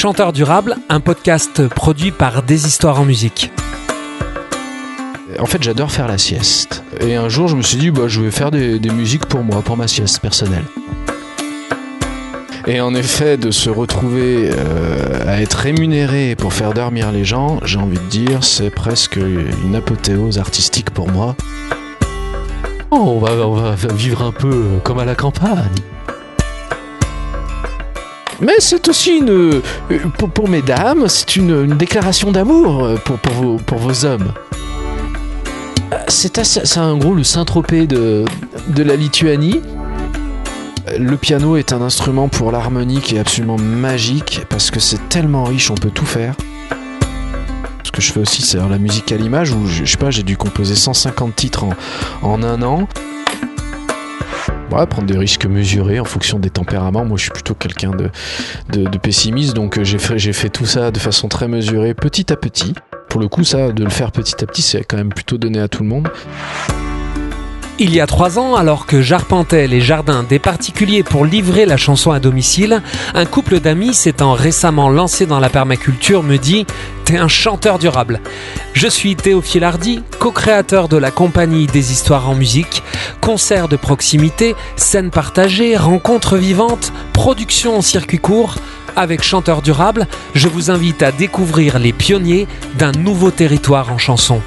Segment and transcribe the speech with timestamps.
[0.00, 3.52] Chanteur durable, un podcast produit par Des Histoires en musique.
[5.38, 6.82] En fait, j'adore faire la sieste.
[7.02, 9.44] Et un jour, je me suis dit, bah, je vais faire des, des musiques pour
[9.44, 10.64] moi, pour ma sieste personnelle.
[12.66, 17.60] Et en effet, de se retrouver euh, à être rémunéré pour faire dormir les gens,
[17.66, 21.36] j'ai envie de dire, c'est presque une apothéose artistique pour moi.
[22.90, 25.68] Oh, on, va, on va vivre un peu comme à la campagne.
[28.40, 29.30] Mais c'est aussi une.
[29.30, 29.60] euh,
[30.34, 34.32] Pour, mesdames, c'est une, déclaration d'amour euh, pour, pour, vos, pour vos hommes.
[35.92, 38.24] Euh, C'est en gros le Saint-Tropez de,
[38.68, 39.60] de la Lituanie.
[40.98, 45.44] Le piano est un instrument pour l'harmonie qui est absolument magique parce que c'est tellement
[45.44, 46.34] riche, on peut tout faire.
[47.84, 50.10] Ce que je fais aussi, c'est la musique à l'image où je, je sais pas,
[50.10, 51.70] j'ai dû composer 150 titres en,
[52.22, 52.88] en un an.
[54.70, 57.04] Ouais, prendre des risques mesurés en fonction des tempéraments.
[57.04, 58.10] Moi, je suis plutôt quelqu'un de,
[58.70, 62.32] de, pessimiste, donc euh, j'ai fait, j'ai fait tout ça de façon très mesurée, petit
[62.32, 62.74] à petit.
[63.08, 65.58] Pour le coup, ça, de le faire petit à petit, c'est quand même plutôt donné
[65.58, 66.08] à tout le monde.
[67.82, 71.78] Il y a trois ans, alors que j'arpentais les jardins des particuliers pour livrer la
[71.78, 72.82] chanson à domicile,
[73.14, 76.66] un couple d'amis s'étant récemment lancé dans la permaculture me dit
[77.06, 78.20] T'es un chanteur durable.
[78.74, 82.82] Je suis Théophile Hardy, co-créateur de la compagnie des histoires en musique,
[83.22, 88.56] concerts de proximité, scènes partagées, rencontres vivantes, production en circuit court.
[88.94, 94.42] Avec Chanteur Durable, je vous invite à découvrir les pionniers d'un nouveau territoire en chanson.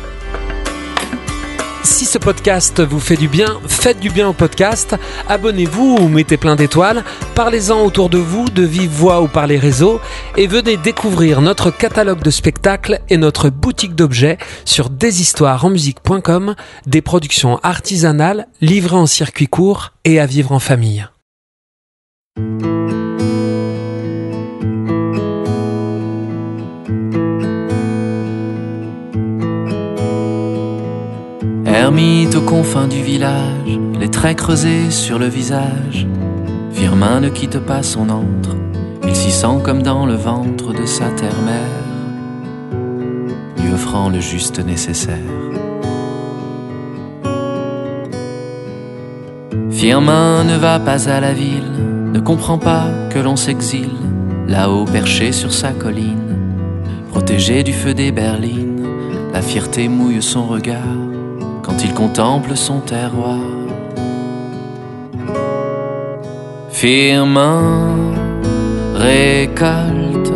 [1.84, 4.96] Si ce podcast vous fait du bien, faites du bien au podcast,
[5.28, 7.04] abonnez-vous ou mettez plein d'étoiles,
[7.36, 10.00] parlez-en autour de vous, de vive voix ou par les réseaux,
[10.38, 16.56] et venez découvrir notre catalogue de spectacles et notre boutique d'objets sur deshistoiresenmusique.com,
[16.88, 21.06] des productions artisanales livrées en circuit court et à vivre en famille.
[31.74, 36.06] Ermite aux confins du village, les traits creusés sur le visage.
[36.72, 38.56] Firmin ne quitte pas son antre,
[39.08, 42.78] il s'y sent comme dans le ventre de sa terre-mère,
[43.58, 45.18] lui offrant le juste nécessaire.
[49.72, 51.74] Firmin ne va pas à la ville,
[52.14, 53.98] ne comprend pas que l'on s'exile,
[54.48, 56.38] là-haut perché sur sa colline,
[57.10, 58.86] protégé du feu des berlines,
[59.34, 61.13] la fierté mouille son regard
[61.64, 63.40] quand il contemple son terroir.
[66.70, 67.96] Firmin
[68.96, 70.34] récolte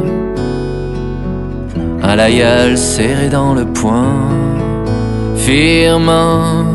[2.01, 4.29] un laïal serré dans le poing.
[5.35, 6.66] Firmin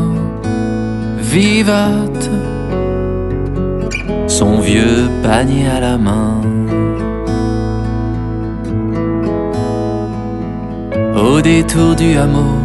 [1.17, 2.29] vivote
[4.27, 6.41] son vieux panier à la main.
[11.15, 12.62] Au détour du hameau,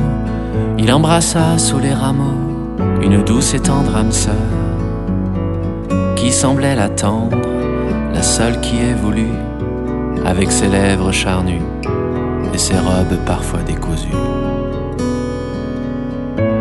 [0.78, 2.48] il embrassa sous les rameaux
[3.02, 4.34] une douce et tendre âme sœur
[6.16, 7.38] qui semblait l'attendre,
[8.12, 9.28] la seule qui ait voulu,
[10.24, 11.62] avec ses lèvres charnues
[12.52, 14.08] et ses robes parfois décousues.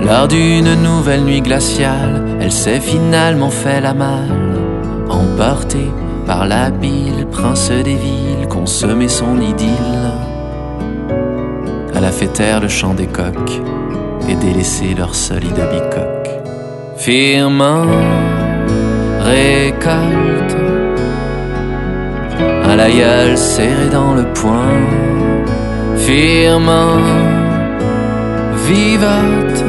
[0.06, 4.32] Lors d'une nouvelle nuit glaciale, elle s'est finalement fait la malle,
[5.10, 5.92] emportée
[6.28, 10.12] par l'habile prince des villes, consommer son idylle.
[11.96, 13.62] Elle a fait taire le chant des coqs
[14.28, 16.30] et délaisser leur solide bicoque.
[16.98, 17.86] Firmin
[19.22, 20.58] récolte
[22.64, 24.80] un laïal serré dans le poing.
[25.96, 27.00] Firmin
[28.68, 29.64] vivote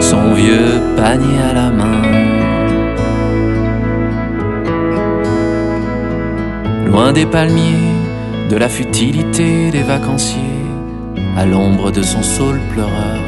[0.00, 2.02] son vieux panier à la main.
[6.86, 7.94] Loin des palmiers,
[8.50, 10.65] de la futilité des vacanciers,
[11.36, 13.20] à l'ombre de son saule pleureur,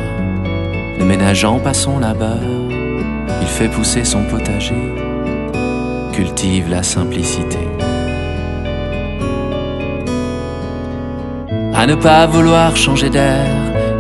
[0.98, 2.40] ne ménageant pas son labeur,
[3.40, 4.94] il fait pousser son potager,
[6.12, 7.58] cultive la simplicité.
[11.74, 13.46] À ne pas vouloir changer d'air,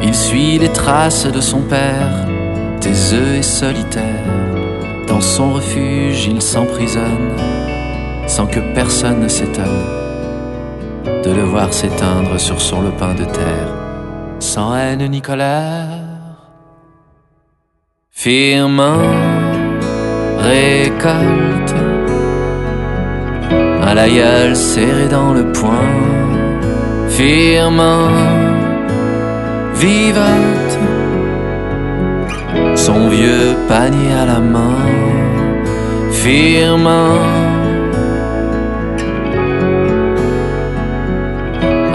[0.02, 2.26] il suit les traces de son père,
[2.80, 4.24] taiseux et solitaire.
[5.06, 7.36] Dans son refuge, il s'emprisonne,
[8.26, 9.98] sans que personne ne s'étonne
[11.24, 13.77] de le voir s'éteindre sur son lopin de terre,
[14.38, 16.18] sans haine ni colère.
[18.10, 18.98] Firmin
[20.38, 21.74] récolte
[23.82, 25.88] un laïal serré dans le poing.
[27.08, 28.10] Firmin
[29.74, 30.78] vivote
[32.76, 34.78] son vieux panier à la main.
[36.10, 37.14] Firmin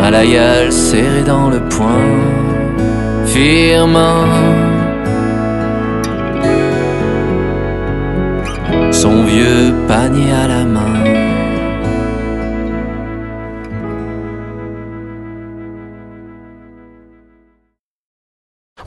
[0.03, 0.11] à
[0.69, 2.09] serré dans le poing,
[3.25, 4.25] firmant
[8.91, 11.03] son vieux panier à la main.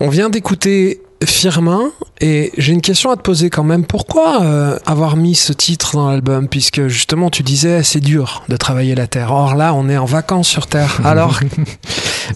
[0.01, 1.91] On vient d'écouter Firmin
[2.21, 3.85] et j'ai une question à te poser quand même.
[3.85, 6.49] Pourquoi euh, avoir mis ce titre dans l'album?
[6.49, 9.33] Puisque justement tu disais c'est dur de travailler la terre.
[9.33, 11.01] Or là on est en vacances sur terre.
[11.05, 11.41] Alors?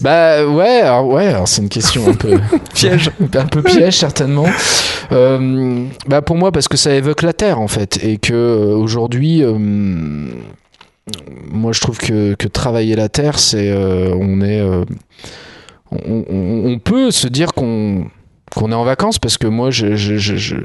[0.01, 2.39] Bah ouais, alors ouais, alors c'est une question un peu
[2.73, 3.11] piège.
[3.35, 4.47] un peu piège certainement.
[5.11, 8.75] Euh, bah pour moi parce que ça évoque la terre en fait et que euh,
[8.75, 9.43] aujourd'hui
[11.51, 14.85] moi je trouve que, que travailler la terre c'est euh, on est euh,
[15.91, 18.05] on, on- on peut se dire qu'on
[18.55, 20.55] qu'on est en vacances parce que moi je, je, je, je,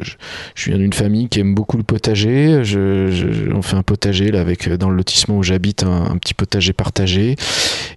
[0.55, 2.65] je viens d'une famille qui aime beaucoup le potager.
[2.65, 6.73] Je, on fait un potager là avec dans le lotissement où j'habite un, petit potager
[6.73, 7.37] partagé.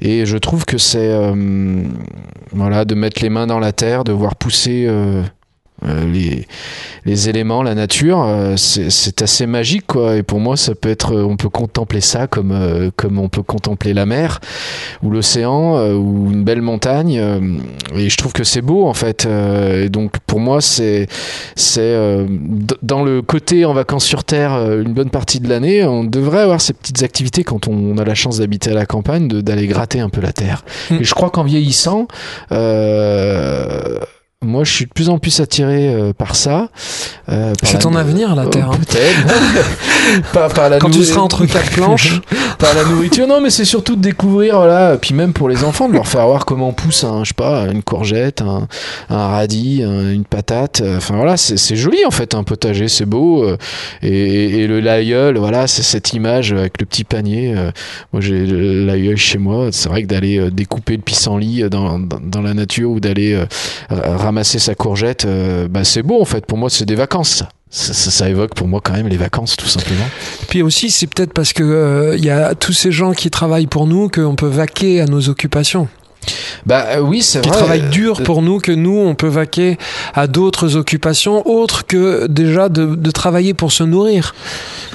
[0.02, 1.84] Et je trouve que c'est euh,
[2.52, 5.24] voilà de mettre les mains dans la terre de voir pousser euh, euh,
[5.84, 6.48] les,
[7.06, 10.16] les éléments, la nature, euh, c'est assez magique quoi.
[10.16, 13.44] Et pour moi, ça peut être, on peut contempler ça comme euh, comme on peut
[13.44, 14.40] contempler la mer
[15.04, 17.18] ou l'océan euh, ou une belle montagne.
[17.20, 17.40] euh,
[17.96, 19.26] et je trouve que c'est beau en fait.
[19.26, 21.08] Euh, et donc pour moi, c'est
[21.56, 22.26] c'est euh,
[22.82, 26.42] dans le côté en vacances sur terre, euh, une bonne partie de l'année, on devrait
[26.42, 30.00] avoir ces petites activités quand on a la chance d'habiter à la campagne, d'aller gratter
[30.00, 30.64] un peu la terre.
[30.92, 30.96] Mm.
[30.96, 32.08] Et je crois qu'en vieillissant.
[32.52, 34.00] Euh,
[34.46, 36.70] moi, je suis de plus en plus attiré euh, par ça.
[37.28, 38.70] euh, par c'est la- ton avenir la Oh, terre.
[38.72, 38.78] hein.
[38.88, 40.32] Peut-être.
[40.34, 42.22] par, par la Quand tu seras entre quatre planches.
[42.58, 43.28] par la nourriture.
[43.28, 44.96] Non, mais c'est surtout de découvrir, voilà.
[44.98, 47.66] Puis même pour les enfants, de leur faire voir comment pousse un, je sais pas,
[47.70, 48.70] une courgette, un,
[49.10, 50.80] un radis, un- une patate.
[50.80, 53.44] euh, Enfin voilà, c'est c'est joli en fait, un potager, c'est beau.
[53.44, 53.58] euh,
[54.02, 57.54] Et, et le l'aïeul, voilà, c'est cette image avec le petit panier.
[57.58, 57.72] euh,
[58.14, 59.68] Moi, j'ai le- l'aïeul chez moi.
[59.74, 63.46] C'est vrai que d'aller découper le pissenlit dans, dans, dans la nature ou d'aller euh,
[64.30, 66.46] ramasser sa courgette, euh, bah, c'est beau en fait.
[66.46, 67.44] Pour moi, c'est des vacances.
[67.72, 67.94] Ça.
[67.94, 70.06] Ça, évoque pour moi quand même les vacances, tout simplement.
[70.48, 73.68] Puis aussi c'est peut-être parce que euh, il y a tous ces gens qui travaillent
[73.68, 75.88] pour nous qu'on peut vaquer à nos occupations.
[76.66, 77.58] Bah euh, oui, c'est qui vrai.
[77.58, 79.78] travaillent dur Euh, pour nous que nous on peut vaquer
[80.14, 84.36] à d'autres occupations autres que déjà de, de travailler pour se nourrir.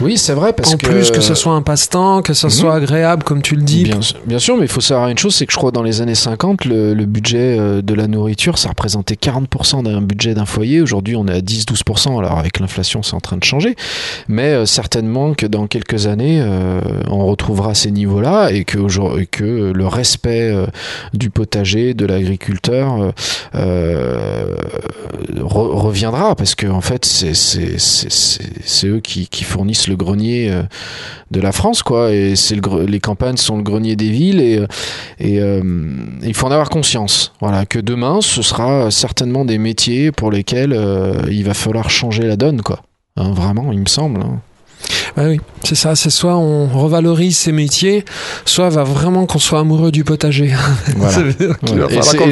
[0.01, 2.53] Oui, c'est vrai parce en que plus que ce soit un passe-temps, que ce Mhm.
[2.53, 3.85] soit agréable comme tu le dis.
[3.85, 6.03] Bien, bien sûr, mais il faut savoir une chose, c'est que je crois dans les
[6.03, 10.45] années 50, le, le budget euh, de la nourriture, ça représentait 40% d'un budget d'un
[10.47, 10.81] foyer.
[10.83, 12.19] Aujourd'hui, on est à 10-12%.
[12.19, 13.77] Alors avec l'inflation, c'est en train de changer.
[14.29, 19.19] Mais euh, certainement que dans quelques années, euh, on retrouvera ces niveaux-là et que, aujourd-
[19.19, 20.51] et que le respect
[21.17, 23.11] du potager, de l'agriculteur, euh,
[23.55, 24.55] euh,
[25.37, 30.63] re- reviendra parce que en fait, c'est eux qui, fournissent le grenier euh,
[31.31, 32.13] de la France, quoi.
[32.13, 32.57] Et c'est
[32.87, 34.61] les campagnes sont le grenier des villes et,
[35.21, 37.33] il faut en avoir conscience.
[37.41, 40.79] Voilà, que demain, ce sera certainement des métiers pour lesquels
[41.31, 42.81] il va falloir changer la donne, quoi.
[43.17, 44.21] Hein, vraiment, il me semble.
[44.21, 44.41] hein.
[45.17, 45.95] Ouais, oui, c'est ça.
[45.95, 48.05] C'est soit on revalorise ces métiers,
[48.45, 50.53] soit va vraiment qu'on soit amoureux du potager.
[50.97, 51.19] Voilà.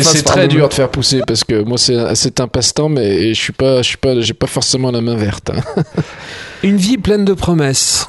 [0.02, 3.40] C'est très dur de faire pousser parce que moi c'est c'est un passe-temps mais je
[3.40, 5.50] suis pas je suis pas j'ai pas forcément la main verte.
[5.50, 5.82] hein.
[6.62, 8.06] Une vie pleine de promesses.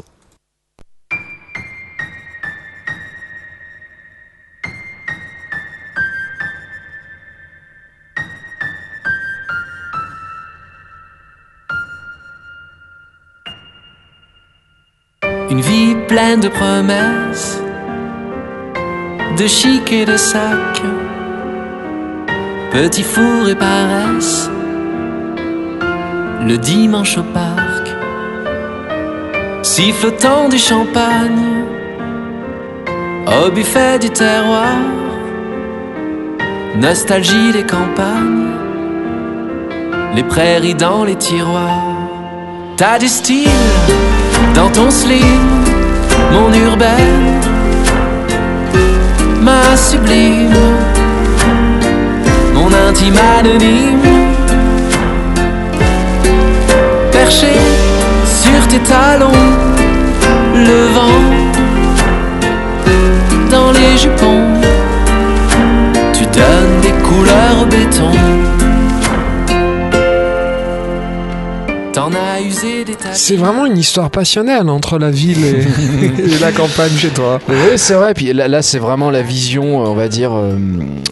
[15.53, 17.61] Une vie pleine de promesses,
[19.37, 20.81] de chic et de sac,
[22.71, 24.49] petit four et paresse,
[26.41, 27.85] le dimanche au parc,
[29.61, 31.67] sifflotant du champagne,
[33.27, 34.79] au buffet du terroir,
[36.77, 38.53] nostalgie des campagnes,
[40.15, 42.09] les prairies dans les tiroirs.
[42.75, 44.22] T'as du style
[44.55, 45.41] dans ton slim,
[46.31, 47.39] mon urbaine,
[49.41, 50.53] ma sublime,
[52.53, 53.99] mon intime anonyme,
[57.11, 57.53] perché
[58.25, 59.47] sur tes talons,
[60.55, 61.23] le vent
[63.49, 64.47] dans les jupons,
[66.13, 68.11] tu donnes des couleurs au béton.
[73.13, 75.59] C'est vraiment une histoire passionnelle entre la ville et,
[76.35, 77.39] et la campagne chez toi.
[77.47, 78.13] Oui, c'est vrai.
[78.13, 80.57] Puis là, là, c'est vraiment la vision, on va dire, euh,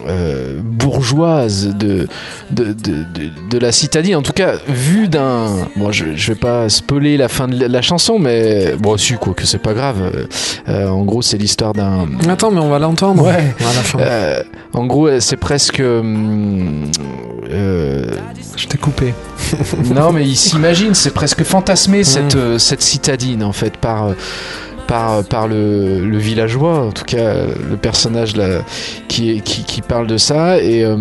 [0.08, 2.08] euh, bourgeoise de,
[2.50, 4.16] de, de, de, de la citadine.
[4.16, 5.46] En tout cas, vu d'un.
[5.76, 9.14] Bon, je, je vais pas spoiler la fin de la, la chanson, mais bon, si,
[9.14, 9.96] quoi, que c'est pas grave.
[10.02, 10.26] Euh,
[10.68, 12.06] euh, en gros, c'est l'histoire d'un.
[12.28, 13.24] Attends, mais on va l'entendre.
[13.24, 13.54] Ouais.
[13.60, 13.98] À la fin.
[14.00, 15.80] Euh, en gros, c'est presque.
[15.80, 16.90] hum,
[17.50, 18.04] euh,
[18.56, 19.14] Je t'ai coupé.
[19.94, 24.06] non, mais il s'imagine, c'est presque fantasmé cette, euh, cette citadine en fait par.
[24.08, 24.14] euh,
[24.88, 28.62] Par, par le, le villageois, en tout cas euh, le personnage là,
[29.08, 30.58] qui, est- qui, qui parle de ça.
[30.60, 30.96] Et euh,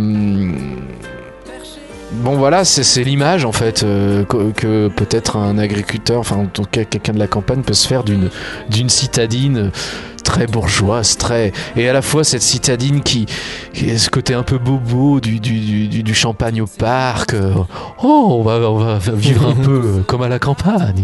[2.11, 6.83] bon, voilà, c'est l'image en fait euh, que, peut-être un agriculteur, enfin en tout cas
[6.83, 8.29] quelqu'un de la campagne peut se faire d'une
[8.69, 9.71] d'une citadine
[10.23, 13.25] très bourgeoise, très et à la fois cette citadine qui,
[13.73, 17.33] qui est ce côté un peu bobo du, du, du, champagne au parc.
[17.33, 17.53] euh,
[18.03, 21.03] oh, on va, on va vivre un peu euh, comme à la campagne.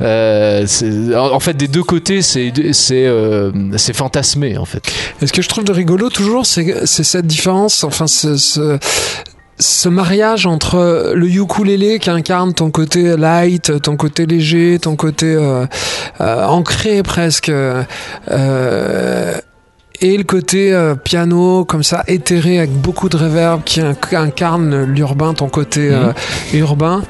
[0.00, 3.10] En fait, des deux côtés, c'est c'est
[3.76, 4.82] c'est fantasmé en fait.
[5.22, 8.78] Et ce que je trouve de rigolo toujours, c'est cette différence, enfin ce,
[9.60, 15.26] ce mariage entre le ukulélé qui incarne ton côté light, ton côté léger, ton côté
[15.34, 15.66] euh,
[16.20, 17.48] euh, ancré presque.
[17.48, 19.34] euh,
[20.00, 24.84] et le côté euh, piano comme ça éthéré avec beaucoup de réverb qui inc- incarne
[24.84, 26.12] l'urbain ton côté euh,
[26.54, 27.02] urbain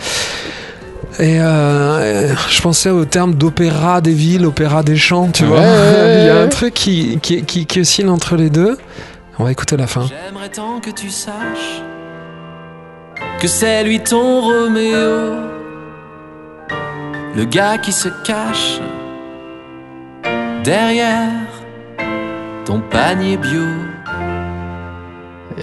[1.18, 5.60] et euh, je pensais au terme d'opéra des villes, opéra des champs, tu Ouais, vois.
[6.20, 8.78] Il y a un truc qui, qui, qui, qui oscille entre les deux.
[9.38, 10.06] On va écouter la fin.
[10.08, 11.82] J'aimerais tant que tu saches
[13.40, 15.36] que c'est lui ton Roméo,
[17.36, 18.80] le gars qui se cache
[20.64, 21.30] derrière
[22.64, 23.87] ton panier bio.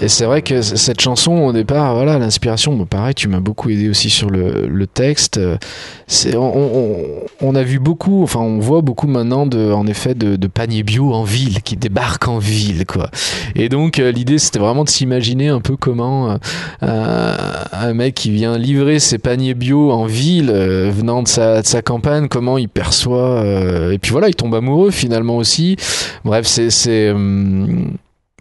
[0.02, 3.70] Et c'est vrai que cette chanson, au départ, voilà, l'inspiration, bon, pareil, tu m'as beaucoup
[3.70, 5.40] aidé aussi sur le, le texte.
[6.34, 6.96] On, on-
[7.40, 10.82] on a vu beaucoup, enfin, on voit beaucoup maintenant, de, en effet, de, de paniers
[10.82, 13.10] bio en ville, qui débarquent en ville, quoi.
[13.54, 16.38] Et donc, euh, l'idée, c'était vraiment de s'imaginer un peu comment
[16.82, 17.36] euh,
[17.72, 21.66] un, mec qui vient livrer ses paniers bio en ville, euh, venant de sa, de
[21.66, 23.40] sa campagne, comment il perçoit.
[23.42, 25.76] euh, et puis voilà, il tombe amoureux finalement aussi.
[26.24, 26.68] Bref, c'est.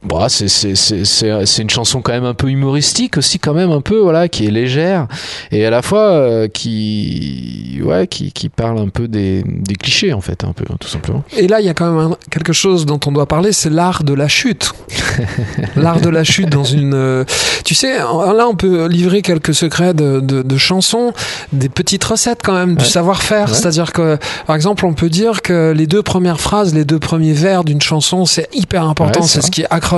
[0.10, 3.18] C'est hum, Bon, c'est c'est- c'est- c'est- c'est une chanson quand même un peu humoristique
[3.18, 5.08] aussi, quand même un peu, voilà, qui est légère
[5.52, 10.14] et à la fois euh, qui, ouais, qui, qui parle un peu des, des clichés
[10.14, 11.24] en fait, un peu, hein, tout simplement.
[11.38, 13.70] Et là, il y a quand même un- quelque chose dont on doit parler, c'est
[13.70, 14.72] l'art de la chute.
[15.76, 16.94] l'art de la chute dans une...
[16.94, 17.24] euh,
[17.64, 21.14] Tu sais, là, on peut livrer quelques secrets de, de, de chansons,
[21.54, 23.48] des petites recettes quand même, du savoir-faire.
[23.50, 23.54] Ouais.
[23.54, 27.34] C'est-à-dire que, par exemple, on peut dire que les deux premières phrases, les deux premiers
[27.34, 29.95] vers d'une chanson, c'est hyper important, Ouais, c'est ce qui accroche.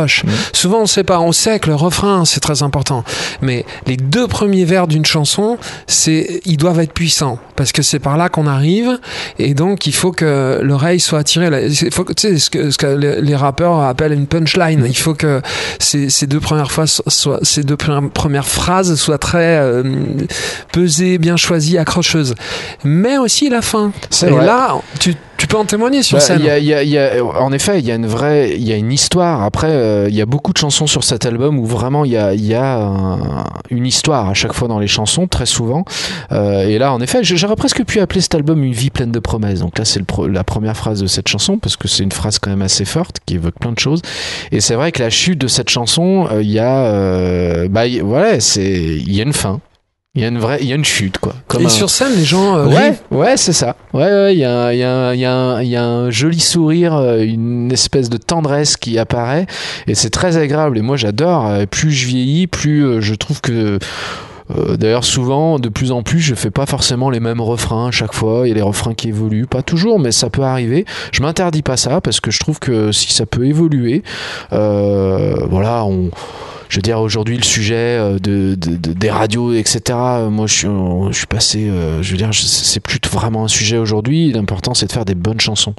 [0.54, 3.04] Souvent, on sait pas, on sait que le refrain, c'est très important.
[3.42, 7.40] Mais les deux premiers vers d'une chanson, c'est, ils doivent être puissants.
[7.56, 9.00] Parce que c'est par là qu'on arrive.
[9.40, 11.68] Et donc, il faut que l'oreille soit attirée.
[11.68, 14.86] Il faut que, tu sais, ce que, ce que les, rappeurs appellent une punchline.
[14.88, 15.42] Il faut que
[15.80, 19.84] ces, ces deux premières fois soient, ces deux premières, phrases soient très euh,
[20.72, 22.36] pesées, bien choisies, accrocheuses.
[22.84, 23.92] Mais aussi la fin.
[24.10, 24.46] C'est Et vrai.
[24.46, 26.42] là, tu, tu peux en témoigner sur Bah, scène.
[26.42, 28.72] y a- y a- y a- en effet, il y a une vraie, il y
[28.74, 29.44] a une histoire.
[29.44, 32.18] Après, euh, il y a beaucoup de chansons sur cet album où vraiment il y
[32.18, 35.86] a, y a un- une histoire à chaque fois dans les chansons, très souvent.
[36.32, 39.20] Euh, et là, en effet, j'aurais presque pu appeler cet album une vie pleine de
[39.20, 39.60] promesses.
[39.60, 42.50] Donc là, c'est la première phrase de cette chanson parce que c'est une phrase quand
[42.50, 44.02] même assez forte qui évoque plein de choses.
[44.52, 47.86] Et c'est vrai que la chute de cette chanson, euh, il y a, euh, bah,
[47.88, 49.60] il- voilà, c'est, il y a une fin.
[50.18, 51.34] Il y a une vraie, il y a une chute quoi.
[51.48, 52.98] Comme Et un- sur scène, les gens euh, Ouais, rient.
[53.12, 53.76] ouais, c'est ça.
[53.94, 55.68] Ouais, ouais, il y a, un- il y, a un- il y, a un- il
[55.70, 59.46] y a un joli sourire, euh, une espèce de tendresse qui apparaît,
[59.86, 60.78] et c'est très agréable.
[60.78, 61.50] Et moi, j'adore.
[61.70, 63.78] Plus je vieillis, plus euh, je trouve que.
[64.56, 67.92] Euh, D'ailleurs, souvent, de plus en plus, je fais pas forcément les mêmes refrains à
[67.92, 68.42] chaque fois.
[68.46, 70.86] Il y a les refrains qui évoluent, pas toujours, mais ça peut arriver.
[71.12, 74.04] Je m'interdis pas ça parce que je trouve que si ça peut évoluer,
[74.54, 76.10] euh, voilà, on.
[76.70, 79.80] Je veux dire, aujourd'hui, le sujet euh, de, de- de- des radios, etc.,
[80.30, 80.68] moi, je suis,
[81.12, 81.70] je suis passé.
[81.70, 84.34] euh, je veux dire, c'est plus vraiment un sujet aujourd'hui.
[84.34, 85.74] L'important, c'est de faire des bonnes chansons.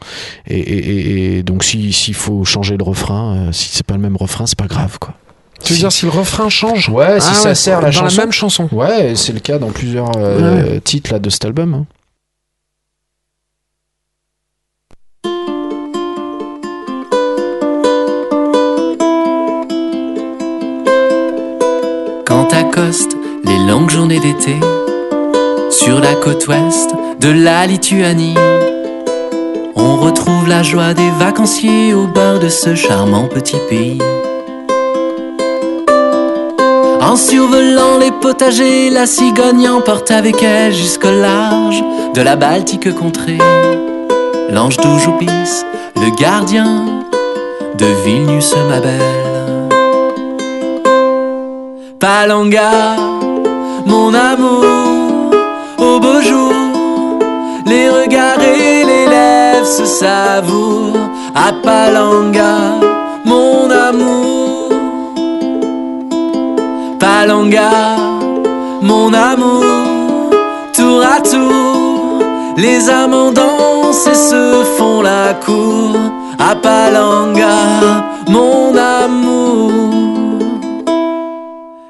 [0.47, 4.01] Et, et- et- donc, si- s'il faut changer le refrain, euh, si c'est pas le
[4.01, 5.13] même refrain, c'est pas grave, quoi.
[5.63, 7.87] Tu veux Si- dire si le refrain change Ouais, si Ah ça ouais, sert la
[7.87, 8.17] dans chanson.
[8.17, 8.69] la même chanson.
[8.73, 11.75] Ouais, c'est le cas dans plusieurs euh, titres là, de cet album.
[11.75, 11.87] hein.
[22.27, 24.57] Quand accostent les longues journées d'été
[25.71, 28.35] sur la côte ouest de la Lituanie,
[29.75, 33.99] on retrouve la joie des vacanciers au bord de ce charmant petit pays.
[37.09, 41.83] En survolant les potagers, la cigogne emporte avec elle jusqu'au large
[42.15, 43.39] de la Baltique contrée.
[44.51, 45.65] L'ange d'Oujoupis,
[45.97, 46.85] le gardien
[47.79, 49.71] de Vilnius, ma belle.
[51.99, 52.97] Palanga,
[53.87, 55.33] mon amour,
[55.79, 56.53] au beau jour,
[57.65, 61.09] les regards et les lèvres se savourent.
[61.35, 62.75] À Palanga,
[63.25, 64.48] mon amour.
[67.21, 67.97] Palanga,
[68.81, 70.31] mon amour,
[70.73, 72.23] tour à tour,
[72.57, 75.97] les amants dansent et se font la cour.
[76.39, 79.73] À Palanga, mon amour.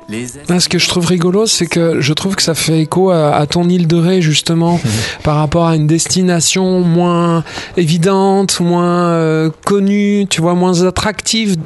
[0.09, 3.11] Les Ah, ce que je trouve rigolo, c'est que je trouve que ça fait écho
[3.11, 4.81] à, à ton île de Ré, justement,
[5.25, 7.45] par rapport à une destination moins
[7.77, 11.57] évidente, moins euh, connue, tu vois, moins attractive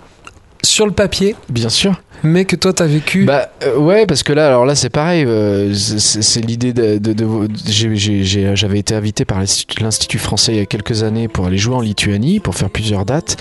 [0.72, 2.00] sur le papier, Bien sûr.
[2.22, 3.24] mais que toi t'as vécu.
[3.24, 5.24] Bah euh, ouais, parce que là, alors là, c'est pareil.
[5.26, 6.98] euh, c'est l'idée de.
[8.54, 11.80] J'avais été invité par l'Institut français il y a quelques années pour aller jouer en
[11.80, 13.36] Lituanie, pour faire plusieurs dates,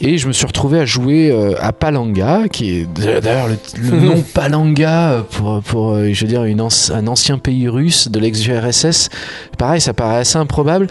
[0.00, 2.86] et je me suis retrouvé à jouer euh, à Palanga, qui est
[3.20, 8.08] d'ailleurs le, le nom Palanga pour pour je veux dire une un ancien pays russe
[8.08, 9.10] de l'ex-URSS.
[9.58, 10.88] Pareil, ça paraît assez improbable.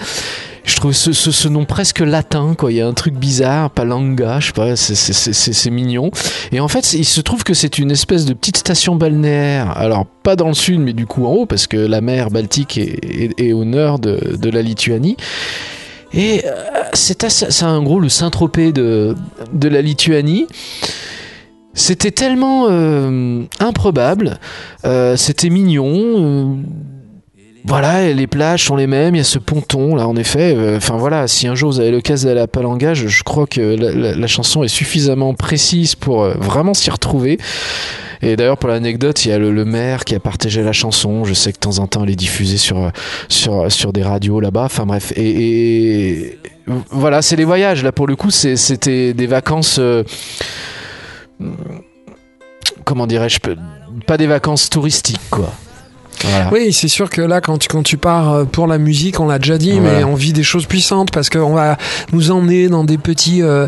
[0.63, 2.71] Je trouve ce, nom presque latin, quoi.
[2.71, 6.09] Il y a un truc bizarre, Palanga, je sais pas, c'est- mignon.
[6.51, 9.75] Et en fait, il se trouve que c'est une espèce de petite station balnéaire.
[9.77, 12.77] Alors, pas dans le sud, mais du coup en haut, parce que la mer Baltique
[12.77, 15.17] est, au nord de, la Lituanie.
[16.13, 16.51] Et euh,
[16.93, 19.15] c'est c'est en gros le Saint-Tropez de,
[19.61, 20.47] la Lituanie.
[21.73, 24.37] C'était tellement euh, improbable,
[24.85, 26.59] euh, c'était mignon.
[27.65, 30.53] Voilà, les plages sont les mêmes, il y a ce ponton là en effet.
[30.55, 33.47] euh, Enfin voilà, si un jour vous avez l'occasion d'aller à Palanga, je, je crois
[33.47, 37.37] que la, chanson est suffisamment précise pour euh, vraiment s'y retrouver.
[38.21, 41.25] Et d'ailleurs, pour l'anecdote, il y a le, maire qui a partagé la chanson.
[41.25, 44.65] Je sais que de temps en temps, elle est diffusée sur, euh, des radios là-bas.
[44.65, 45.11] Enfin bref.
[45.17, 46.39] Et,
[46.89, 47.83] voilà, c'est les voyages.
[47.83, 49.79] Là, pour le coup, c'était des vacances.
[52.85, 53.39] comment dirais-je
[54.07, 55.53] Pas des vacances touristiques, quoi.
[56.23, 56.49] Voilà.
[56.51, 59.27] Oui, c'est sûr que là, quand tu, quand tu pars euh, pour la musique, on
[59.27, 59.97] l'a déjà dit, Voilà.
[59.99, 61.77] mais on vit des choses puissantes parce qu'on va
[62.11, 63.67] nous emmener dans des petits, euh,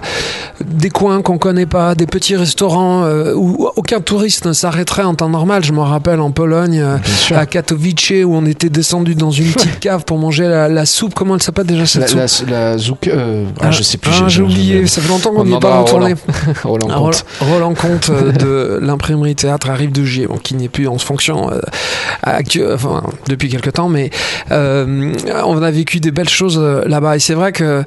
[0.63, 5.15] des coins qu'on connaît pas, des petits restaurants euh, où aucun touriste ne s'arrêterait en
[5.15, 5.63] temps normal.
[5.65, 6.98] Je me rappelle en Pologne, euh,
[7.36, 11.13] à Katowice, où on était descendu dans une petite cave pour manger la, la soupe.
[11.13, 12.50] Comment elle s'appelle déjà cette La, soupe?
[12.50, 13.10] la, la zouk.
[13.62, 14.12] ah, je sais plus.
[14.13, 14.88] Ah, j'ai oublié.
[14.88, 15.84] Ça fait longtemps qu'on On n'y est pas Roland.
[15.84, 16.15] retourné.
[16.63, 17.26] Roland Ah, Comte.
[17.41, 21.50] Roland, Comte de l'imprimerie théâtre arrive de Gier, bon, qui n'est plus en fonction
[22.74, 24.10] enfin, depuis quelque temps, mais
[24.52, 25.13] euh,
[25.45, 27.15] on a vécu des belles choses euh, là-bas.
[27.15, 27.84] Et c'est vrai que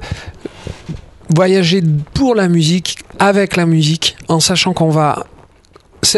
[1.35, 1.81] voyager
[2.13, 5.25] pour la musique, avec la musique, en sachant qu'on va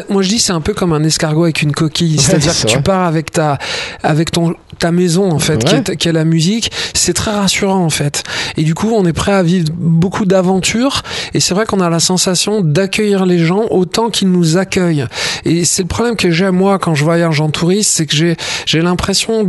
[0.09, 2.71] moi je dis c'est un peu comme un escargot avec une coquille, c'est-à-dire c'est que
[2.71, 3.57] tu pars avec ta
[4.03, 5.83] avec ton ta maison en fait qui, Ouais.
[5.87, 8.23] est, qui est la musique, c'est très rassurant en fait.
[8.57, 11.89] Et du coup on est prêt à vivre beaucoup d'aventures et c'est vrai qu'on a
[11.89, 15.05] la sensation d'accueillir les gens autant qu'ils nous accueillent.
[15.45, 18.35] Et c'est le problème que j'ai moi quand je voyage en touriste, c'est que j'ai
[18.65, 19.47] j'ai l'impression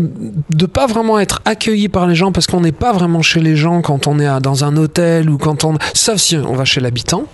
[0.51, 3.57] de pas vraiment être accueilli par les gens parce qu'on n'est pas vraiment chez les
[3.57, 6.65] gens quand on est à- dans un hôtel ou quand on sauf si on va
[6.65, 7.25] chez l'habitant.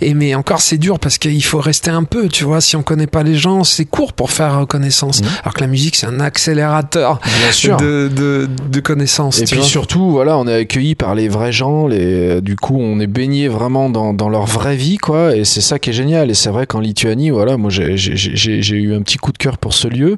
[0.00, 2.82] Et mais encore c'est dur parce qu'il faut rester un peu, tu vois, si on
[2.82, 5.20] connaît pas les gens, c'est court pour faire connaissance.
[5.22, 5.28] Mhm.
[5.42, 7.76] Alors que la musique c'est un accélérateur Bien sûr.
[7.78, 9.38] de, de, de connaissances.
[9.40, 9.68] Et tu puis vois.
[9.68, 11.86] surtout, voilà, on est accueilli par les vrais gens.
[11.86, 15.36] Les, du coup, on est baigné vraiment dans, dans leur vraie vie, quoi.
[15.36, 16.30] Et c'est ça qui est génial.
[16.30, 19.32] Et c'est vrai qu'en Lituanie, voilà, moi, j'ai- j'ai j'ai- j'ai eu un petit coup
[19.32, 20.16] de cœur pour ce lieu.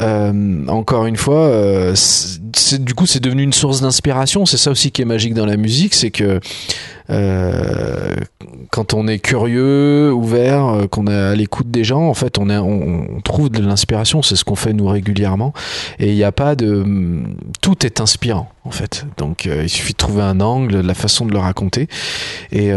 [0.00, 1.94] Euh, encore une fois, euh,
[2.80, 4.46] du coup, c'est devenu une source d'inspiration.
[4.46, 6.40] C'est ça aussi qui est magique dans la musique, c'est que
[7.10, 8.14] euh,
[8.70, 13.20] quand on est curieux, ouvert, euh, qu'on est à l'écoute des gens, en fait, on,
[13.24, 14.22] trouve de l'inspiration.
[14.22, 15.52] C'est ce qu'on fait nous régulièrement.
[15.98, 16.84] Et il n'y a pas de.
[17.60, 19.06] Tout est inspirant, en fait.
[19.16, 21.88] Donc, euh, il suffit de trouver un angle, la façon de le raconter
[22.52, 22.72] et,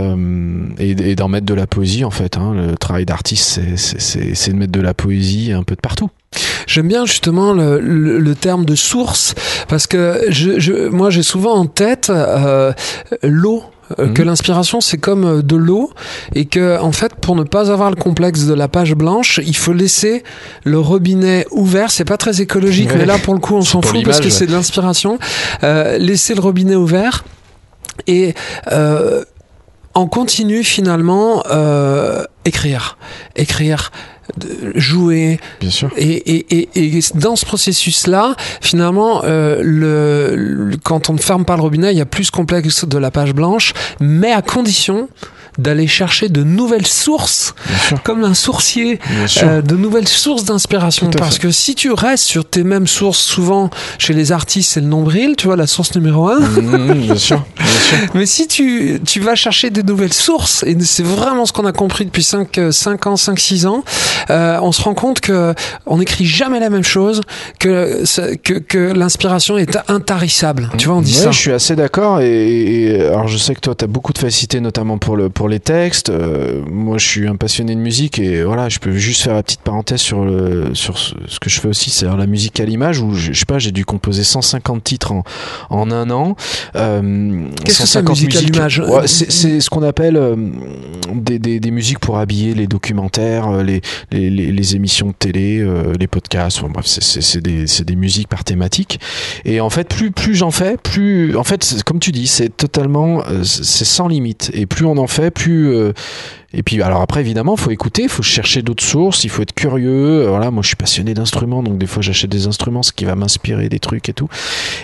[1.16, 2.38] d'en mettre de la poésie, en fait.
[2.38, 2.54] hein.
[2.54, 6.10] Le travail d'artiste, c'est- de mettre de la poésie un peu de partout.
[6.68, 9.34] J'aime bien justement le, terme de source
[9.68, 12.12] parce que moi j'ai souvent en tête
[13.24, 13.64] l'eau.
[13.98, 14.14] Euh, Mhm.
[14.14, 15.92] Que l'inspiration c'est comme euh, de l'eau
[16.36, 19.56] et que en fait pour ne pas avoir le complexe de la page blanche il
[19.56, 20.24] faut laisser
[20.64, 21.92] le robinet ouvert.
[21.92, 22.98] C'est pas très écologique Ouais.
[22.98, 25.18] mais là pour le coup on s'en fout parce que c'est de l'inspiration.
[25.64, 27.24] Euh, laisser le robinet ouvert
[28.08, 28.34] et
[28.72, 29.24] euh,
[29.94, 32.98] en continu finalement euh, écrire.
[33.36, 33.92] Écrire
[34.38, 35.90] de- jouer Bien sûr.
[35.98, 41.46] et, et, et, et dans ce processus-là, finalement, euh, le, le- quand on ne ferme
[41.46, 45.08] pas le robinet, il y a plus complexe de la page blanche, mais à condition
[45.60, 47.54] d'aller chercher de nouvelles sources,
[48.04, 49.00] comme un sourcier,
[49.44, 51.10] euh, de nouvelles sources d'inspiration.
[51.12, 51.44] Parce fait.
[51.44, 55.36] que si tu restes sur tes mêmes sources, souvent chez les artistes, c'est le nombril,
[55.38, 56.40] tu vois, la source numéro un.
[56.40, 57.44] Mmh, bien sûr.
[57.58, 57.98] Bien sûr.
[58.14, 61.72] Mais si tu, tu vas chercher des nouvelles sources, et c'est vraiment ce qu'on a
[61.72, 63.84] compris depuis 5, 5 ans, 5, 6 ans,
[64.30, 65.54] euh, on se rend compte que
[65.86, 67.22] on n'écrit jamais la même chose,
[67.60, 68.04] que,
[68.44, 70.70] que, que l'inspiration est intarissable.
[70.78, 71.32] Tu vois, on dit Ouais, ça.
[71.32, 72.22] Je suis assez d'accord.
[72.22, 75.30] Et, et- alors, je sais que toi, tu as beaucoup de facilité, notamment pour, le,
[75.30, 76.10] pour les textes.
[76.10, 79.44] Euh, moi, je suis un passionné de musique et voilà, je peux juste faire la
[79.44, 82.66] petite parenthèse sur, le, sur ce, ce que je fais aussi, c'est la musique à
[82.66, 85.24] l'image où je, je sais pas, j'ai dû composer 150 titres en,
[85.70, 86.36] en un an.
[86.76, 88.80] Euh, Qu'est-ce que c'est, 150 musique à l'image?
[88.80, 90.36] Ouais, c'est, ce qu'on appelle euh,
[91.14, 93.82] des, des, des musiques pour habiller les documentaires, les,
[94.12, 95.66] les, les, les émissions de télé,
[96.00, 96.60] les podcasts.
[96.60, 99.00] Enfin, bref, c'est, des, c'est des musiques par thématique.
[99.46, 101.36] Et en fait, plus, plus j'en fais, plus.
[101.36, 103.24] En fait, comme tu dis, c'est totalement.
[103.44, 104.52] c'est sans limite.
[104.54, 105.94] Et plus on en fait, euh,
[106.54, 109.42] et puis, alors après, évidemment, il faut écouter, il faut chercher d'autres sources, il faut
[109.42, 110.24] être curieux.
[110.24, 113.06] Euh, Voilà, moi, je suis passionné d'instruments, donc des fois, j'achète des instruments, ce qui
[113.06, 114.30] va m'inspirer des trucs et tout.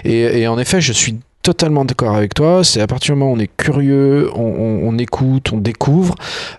[0.03, 2.63] Et en effet, je suis totalement d'accord avec toi.
[2.63, 6.15] C'est à partir du moment où on est curieux, on, écoute, on découvre,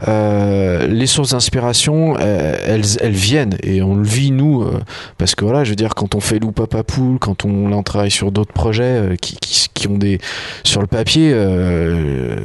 [0.07, 4.79] euh, les sources d'inspiration, euh, elles, viennent et on le vit nous, euh,
[5.19, 7.83] parce que voilà, je veux dire, quand on fait Lou Papa Poule, quand on, là,
[7.83, 10.21] travaille sur d'autres projets qui, ont des
[10.63, 12.37] sur le papier, je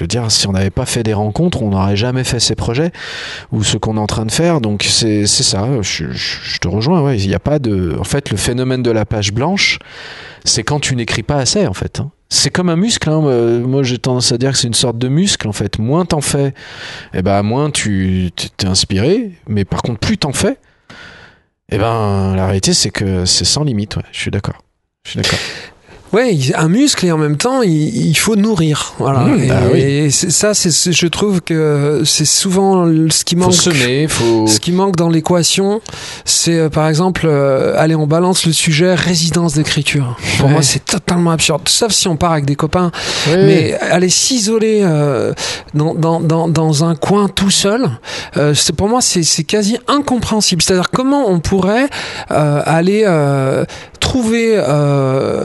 [0.00, 2.92] veux dire, si on n'avait pas fait des rencontres, on n'aurait jamais fait ces projets
[3.50, 4.60] ou ce qu'on est en train de faire.
[4.60, 5.66] Donc c'est ça.
[5.82, 6.06] Je,
[6.60, 7.14] te rejoins.
[7.14, 7.96] Il n'y a pas de.
[7.98, 9.78] En fait, le phénomène de la page blanche,
[10.44, 12.00] c'est quand tu n'écris pas assez, en fait.
[12.00, 12.10] hein.
[12.32, 13.08] C'est comme un muscle.
[13.10, 13.22] Hein.
[13.24, 15.48] Euh, Moi, j'ai tendance à dire que c'est une sorte de muscle.
[15.48, 16.54] En fait, moins t'en fais,
[17.12, 19.32] et ben moins tu t'es inspiré.
[19.48, 20.56] Mais par contre, plus t'en fais,
[21.70, 23.96] et ben la réalité, c'est que c'est sans limite.
[24.12, 24.62] Je suis d'accord.
[25.04, 25.38] Je suis d'accord.
[26.12, 27.70] Ouais, un muscle et en même temps, il,
[28.08, 28.94] il faut nourrir.
[28.98, 29.20] Voilà.
[29.20, 29.80] Mmh, et bah oui.
[29.80, 33.52] et ça, c'est, je trouve que c'est souvent ce qui Faut manque.
[33.54, 34.46] semer, faut.
[34.48, 35.80] Ce qui manque dans l'équation,
[36.24, 40.16] c'est euh, par exemple, euh, allez, on balance le sujet résidence d'écriture.
[40.38, 40.52] Pour Ouais.
[40.54, 41.62] moi, c'est totalement absurde.
[41.68, 42.90] Sauf si on part avec des copains.
[43.28, 45.32] Mais aller s'isoler euh,
[45.74, 47.88] dans, dans, dans, dans un coin tout seul,
[48.36, 50.60] euh, c'est pour moi, c'est, c'est quasi incompréhensible.
[50.60, 51.88] C'est-à-dire comment on pourrait
[52.32, 53.64] euh, aller euh,
[54.00, 55.44] trouver euh,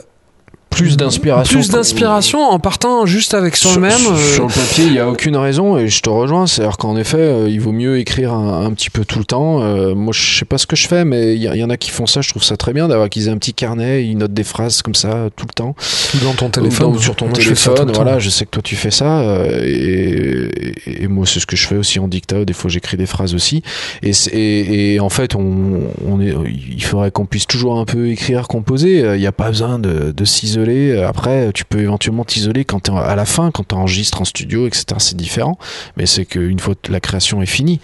[0.75, 1.59] plus d'inspiration.
[1.59, 3.91] plus d'inspiration en partant juste avec soi-même.
[3.97, 6.47] Sur, euh, sur le papier, il n'y a aucune raison et je te rejoins.
[6.47, 9.61] C'est-à-dire qu'en effet, euh, il vaut mieux écrire un, un petit peu tout le temps.
[9.63, 11.89] Euh, moi, je sais pas ce que je fais, mais il y, en a qui
[11.91, 12.21] font ça.
[12.21, 14.81] Je trouve ça très bien d'avoir qu'ils aient un petit carnet, ils notent des phrases
[14.81, 15.75] comme ça tout le temps.
[16.23, 16.93] dans ton Ou téléphone.
[16.93, 17.91] dans- sur ton Moi, téléphone.
[17.93, 19.23] Voilà, je sais que toi tu fais ça.
[19.63, 20.49] et,
[20.87, 22.45] et- et moi, c'est ce que je fais aussi en dictat.
[22.45, 23.63] Des fois, j'écris des phrases aussi.
[24.03, 26.33] Et, en fait, on, on est,
[26.71, 28.99] il faudrait qu'on puisse toujours un peu écrire, composer.
[29.15, 30.25] Il n'y a pas besoin de, de
[30.65, 31.03] s'isoler.
[31.03, 34.67] Après, tu peux éventuellement t'isoler quand t'es à la fin, quand tu enregistres en studio,
[34.67, 34.85] etc.
[34.99, 35.57] C'est différent.
[35.97, 37.79] Mais c'est qu'une fois la création est finie.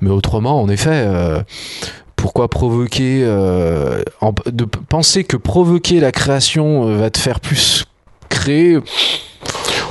[0.00, 1.04] Mais autrement, en effet.
[1.14, 1.42] euh,
[2.16, 4.02] pourquoi provoquer euh,
[4.46, 7.84] de penser que provoquer la création euh, va te faire plus
[8.30, 8.78] créer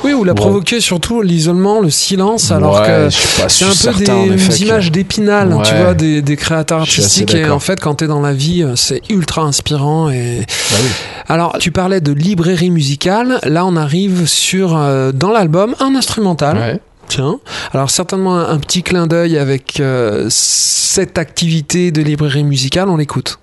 [0.03, 3.09] Oui, ou la provoquer surtout l'isolement, le silence, alors que
[3.47, 4.03] c'est un peu
[4.37, 7.33] des images d'épinal, tu vois, des, des créateurs artistiques.
[7.33, 10.09] Et en fait, quand t'es dans la vie, euh, c'est ultra inspirant.
[10.09, 10.39] Et
[10.71, 10.89] Bah oui.
[11.29, 13.39] alors, tu parlais de librairie musicale.
[13.43, 16.57] Là, on arrive sur euh, dans l'album un instrumental.
[16.57, 16.79] Ouais.
[17.09, 17.39] Tiens,
[17.73, 22.87] alors certainement un, un petit clin d'œil avec euh, cette activité de librairie musicale.
[22.89, 23.39] On l'écoute.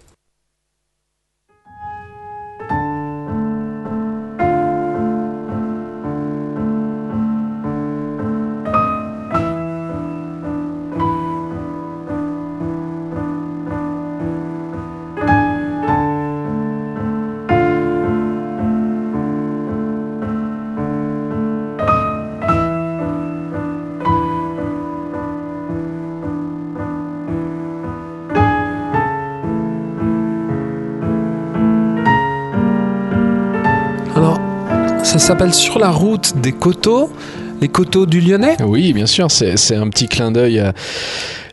[35.21, 37.11] S'appelle Sur la route des coteaux,
[37.61, 38.57] les coteaux du Lyonnais?
[38.65, 40.63] Oui, bien sûr, c'est un petit clin d'œil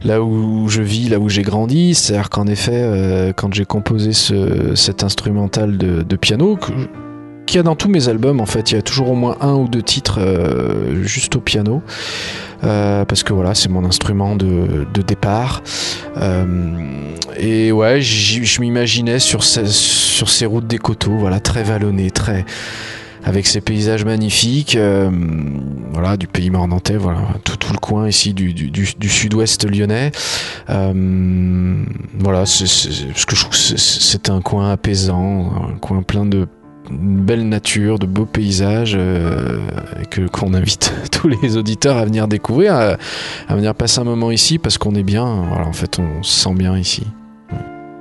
[0.03, 1.93] là où je vis, là où j'ai grandi.
[1.93, 6.57] C'est-à-dire qu'en effet, euh, quand j'ai composé ce, cet instrumental de, piano,
[7.45, 9.37] qu'il y a dans tous mes albums, en fait, il y a toujours au moins
[9.41, 11.81] un ou deux titres euh, juste au piano.
[12.63, 15.61] Euh, parce que voilà, c'est mon instrument de, départ.
[17.37, 22.45] Et ouais, je m'imaginais sur, ces- sur ces routes des coteaux, voilà, très vallonnées, très
[23.27, 25.11] avec ces paysages magnifiques, euh,
[25.91, 30.13] voilà, du pays mornantais, voilà, tout, le coin ici du, sud-ouest lyonnais.
[30.69, 31.83] Euh,
[32.19, 36.47] voilà, parce que je trouve c'est, c'est un coin apaisant, un coin plein de
[36.89, 39.59] belle nature, de beaux paysages, euh,
[40.09, 44.57] que qu'on invite tous les auditeurs à venir découvrir, à, venir passer un moment ici
[44.57, 45.25] parce qu'on est bien.
[45.25, 47.03] En fait, on se sent bien ici.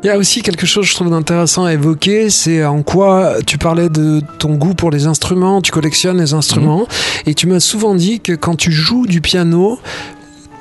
[0.03, 3.59] Il y a aussi quelque chose, je trouve, d'intéressant à évoquer, c'est en quoi tu
[3.59, 6.87] parlais de ton goût pour les instruments, tu collectionnes les instruments,
[7.25, 9.81] et tu m'as souvent dit que quand tu joues du piano,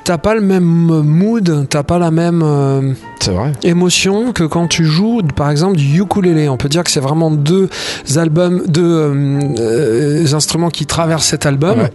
[0.06, 2.92] t'as pas le même mood, t'as pas la même euh,
[3.26, 3.52] vrai.
[3.64, 6.48] émotion que quand tu joues, par exemple, du ukulélé.
[6.48, 7.68] On peut dire que c'est vraiment deux
[8.14, 11.80] albums, deux euh, euh, instruments qui traversent cet album.
[11.80, 11.92] Ouais.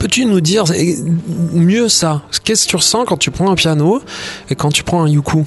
[0.00, 0.64] Peux-tu nous dire
[1.52, 4.02] mieux ça Qu'est-ce que tu ressens quand tu prends un piano
[4.50, 5.44] et quand tu prends un uku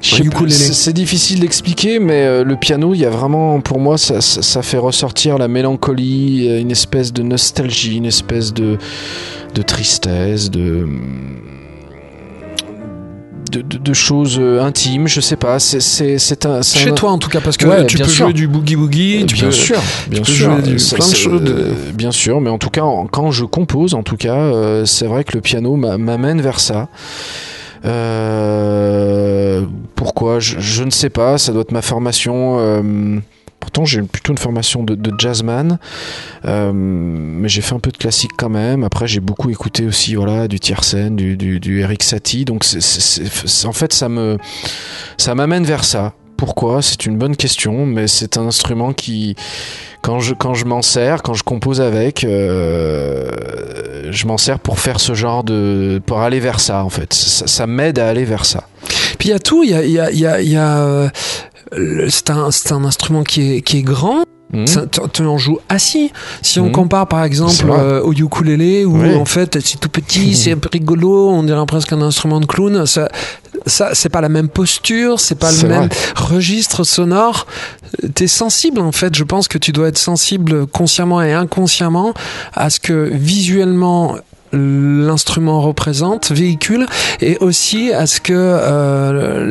[0.00, 4.42] C'est difficile d'expliquer, mais euh, le piano, il y a vraiment, pour moi, ça, ça-
[4.42, 8.78] ça fait ressortir la mélancolie, euh, une espèce de nostalgie, une espèce de,
[9.54, 10.86] de tristesse, de,
[13.50, 15.08] de, de- de choses euh, intimes.
[15.08, 15.58] Je sais pas.
[15.58, 16.62] C'est un.
[16.62, 18.26] Chez un- toi en tout cas, parce que Ouais, tu peux sûr.
[18.26, 19.50] jouer du boogie-boogie, tu bien peux...
[19.52, 22.40] sûr, bien peux sûr, jouer du- Ça, plein de c'est- choses de- euh, bien sûr,
[22.40, 25.32] mais en tout cas, en- quand je compose, en tout cas, euh, c'est vrai que
[25.34, 26.88] le piano m'a- m'amène vers ça.
[27.86, 30.40] Euh, pourquoi?
[30.40, 31.38] Je, ne sais pas.
[31.38, 32.58] Ça doit être ma formation.
[32.58, 33.20] euh,
[33.60, 35.78] pourtant, j'ai plutôt une formation de, jazzman,
[36.44, 38.84] euh, mais j'ai fait un peu de classique quand même.
[38.84, 42.44] Après, j'ai beaucoup écouté aussi, voilà, du Tiersen, du, du, Eric Satie.
[42.44, 44.38] Donc, en fait, ça me,
[45.16, 46.14] ça m'amène vers ça.
[46.36, 46.82] Pourquoi?
[46.82, 49.36] C'est une bonne question, mais c'est un instrument qui,
[50.06, 53.28] quand je, quand je m'en sers, quand je compose avec, euh,
[54.12, 56.00] je m'en sers pour faire ce genre de.
[56.06, 57.12] pour aller vers ça, en fait.
[57.12, 58.68] Ça, m'aide à aller vers ça.
[59.18, 59.84] Puis il y a tout, il y a...
[59.84, 61.08] y y a- y a, euh,
[62.08, 64.78] c'est un, un instrument qui est, qui est grand, tu,
[65.12, 66.12] tu en joues assis.
[66.42, 66.72] Si on Mhm.
[66.72, 70.68] compare par exemple euh, au ukulélé où en fait c'est tout petit, c'est un peu
[70.72, 72.86] rigolo, on dirait presque un instrument de clown.
[72.86, 73.08] Ça,
[73.66, 77.46] ça c'est pas la même posture, c'est pas le même registre sonore.
[78.14, 79.14] T'es sensible en fait.
[79.16, 82.14] Je pense que tu dois être sensible consciemment et inconsciemment
[82.54, 84.16] à ce que visuellement
[84.56, 86.86] l'instrument représente, véhicule,
[87.20, 89.44] et aussi à ce que euh,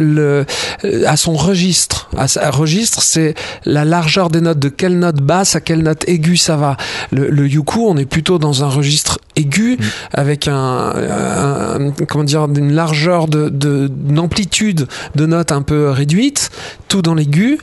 [0.84, 2.10] le, à son registre.
[2.18, 6.04] À sa registre, c'est la largeur des notes, de quelle note basse à quelle note
[6.08, 6.78] aiguë ça va.
[7.12, 9.84] Le, le yuku, on est plutôt dans un registre aigu Mm.
[10.14, 16.52] avec un, un- comment dire une largeur de de- d'amplitude de notes un peu réduite,
[16.88, 17.58] tout dans l'aigu.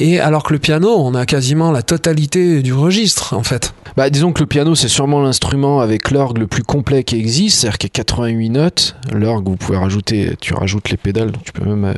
[0.00, 3.74] Et alors que le piano, on a quasiment la totalité du registre en fait.
[3.96, 7.58] Bah, disons que le piano, c'est sûrement l'instrument avec l'orgue le plus complet qui existe,
[7.58, 8.96] c'est-à-dire qu'il y a 88 notes.
[9.12, 11.84] L'orgue, vous pouvez rajouter, tu rajoutes les pédales, tu peux même.
[11.84, 11.94] euh,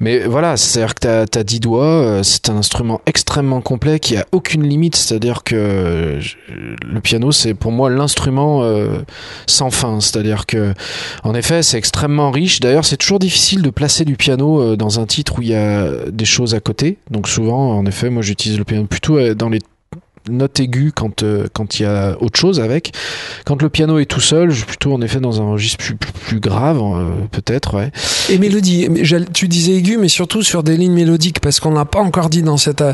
[0.00, 4.18] Mais voilà, c'est-à-dire que tu as, 10 doigts, euh, c'est un instrument extrêmement complet qui
[4.18, 6.18] a aucune limite, c'est-à-dire que
[6.50, 8.98] le piano, c'est pour moi l'instrument euh,
[9.46, 10.74] sans fin, c'est-à-dire que,
[11.22, 12.60] en effet, c'est extrêmement riche.
[12.60, 15.88] D'ailleurs, c'est toujours difficile de placer du piano dans un titre où il y a
[16.10, 16.98] des choses à côté.
[17.14, 19.60] Donc souvent, en effet, moi j'utilise le piano plutôt euh, dans les
[20.30, 22.92] notes aiguës quand euh, quand il y a autre chose avec.
[23.44, 25.96] Quand le piano est tout seul, je suis plutôt en effet dans un registre plus,
[25.96, 27.90] plus, grave, euh, peut-être, ouais.
[28.30, 28.88] Et mélodie,
[29.32, 32.42] tu disais aigu, mais surtout sur des lignes mélodiques, parce qu'on n'a pas encore dit
[32.42, 32.92] dans, cette, euh,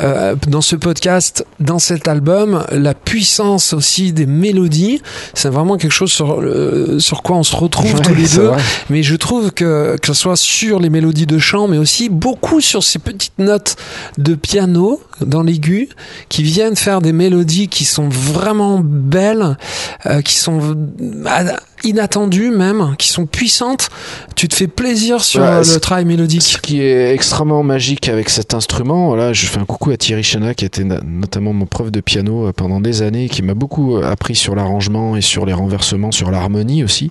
[0.00, 5.00] euh, dans ce podcast, dans cet album, la puissance aussi des mélodies.
[5.34, 8.48] C'est vraiment quelque chose sur, le- sur quoi on se retrouve Ouais, tous les deux.
[8.48, 8.62] vrai.
[8.90, 12.60] Mais je trouve que, que ce soit sur les mélodies de chant, mais aussi beaucoup
[12.60, 13.76] sur ces petites notes
[14.18, 15.88] de piano dans l'aigu,
[16.28, 19.56] qui viennent faire des mélodies qui sont vraiment belles,
[20.06, 20.76] euh, qui sont
[21.84, 23.88] inattendues même, qui sont puissantes.
[24.34, 26.58] Tu te fais plaisir sur Ouais, euh, le travail Ce mélodique.
[26.62, 30.54] qui est extrêmement magique avec cet instrument, là, je fais un coucou à Thierry Chena,
[30.54, 34.10] qui était notamment mon prof de piano euh, pendant des années, qui m'a beaucoup euh,
[34.10, 37.10] appris sur l'arrangement et sur les renversements, sur l'harmonie aussi.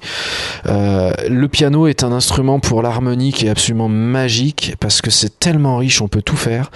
[0.67, 5.39] Euh, le piano est un instrument pour l'harmonie qui est absolument magique parce que c'est
[5.39, 6.71] tellement riche, on peut tout faire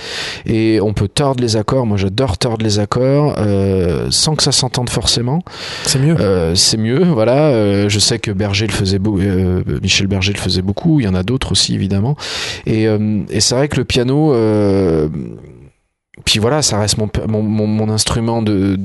[0.46, 1.86] et on peut tordre les accords.
[1.86, 5.44] Moi, j'adore tordre les accords euh, sans que ça s'entende forcément.
[5.86, 6.16] C'est mieux.
[6.20, 7.50] Euh, c'est mieux, voilà.
[7.80, 11.00] Euh, je sais que Berger le faisait euh, Michel Berger le faisait beaucoup.
[11.00, 12.16] Il y en a d'autres aussi, évidemment.
[12.66, 15.10] Et, euh, c'est vrai que le piano, euh,
[16.26, 18.76] puis voilà, ça reste mon, instrument de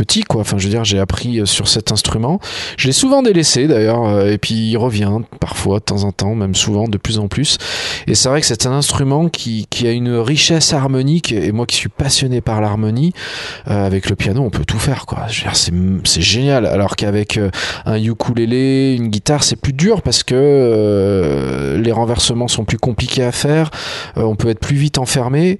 [0.00, 0.40] petit quoi.
[0.40, 2.40] Enfin je veux dire j'ai appris sur cet instrument.
[2.76, 6.34] Je l'ai souvent délaissé d'ailleurs euh, et puis il revient parfois de temps en temps
[6.34, 7.58] même souvent de plus en plus.
[8.06, 11.66] Et c'est vrai que c'est un instrument qui, qui a une richesse harmonique et moi
[11.66, 13.12] qui suis passionné par l'harmonie
[13.68, 15.26] euh, avec le piano on peut tout faire quoi.
[15.28, 16.66] C'est génial.
[16.66, 17.50] Alors qu'avec euh,
[17.84, 23.32] un ukulélé une guitare c'est plus dur parce que les renversements sont plus compliqués à
[23.32, 23.70] faire
[24.16, 25.58] on peut être plus vite enfermé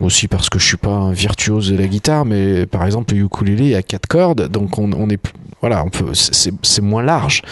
[0.00, 3.14] aussi parce que je suis pas un virtuose de la guitare mais c'est par exemple
[3.14, 5.20] le ukulélé à quatre cordes, donc on, on est
[5.62, 7.42] voilà, on peut, c'est c'est moins large.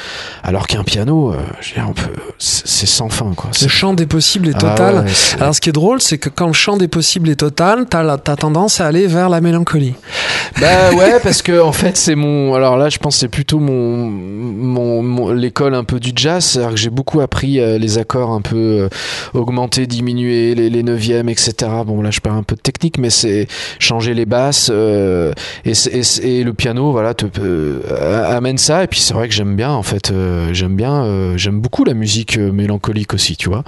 [0.43, 2.09] Alors qu'un piano, euh, je veux dire, on peut,
[2.39, 3.51] c'est c'est sans fin quoi.
[3.53, 4.95] Le C'est- champ des possibles est Ah total.
[5.05, 7.37] ouais, c'est- Alors ce qui est drôle, c'est que quand le champ des possibles est
[7.37, 9.93] total, t'as t'as tendance à aller vers la mélancolie.
[10.59, 12.55] Bah ouais, parce que en fait c'est mon.
[12.55, 16.71] Alors là, je pense c'est plutôt mon, mon, mon- l'école un peu du jazz, c'est-à-dire
[16.71, 18.89] que j'ai beaucoup appris euh, les accords un peu euh,
[19.35, 21.53] augmentés, diminués, les, les neuvièmes, etc.
[21.87, 23.47] Bon là, je parle un peu de technique, mais c'est
[23.79, 24.38] changer les basses
[24.71, 25.33] euh,
[25.65, 28.85] et, c'est- et, c'est- et le piano, voilà, te euh, amène ça.
[28.85, 31.85] Et puis c'est vrai que j'aime bien, en fait, euh, j'aime bien, euh, j'aime beaucoup
[31.85, 33.65] la musique euh, mélancolique aussi, tu vois.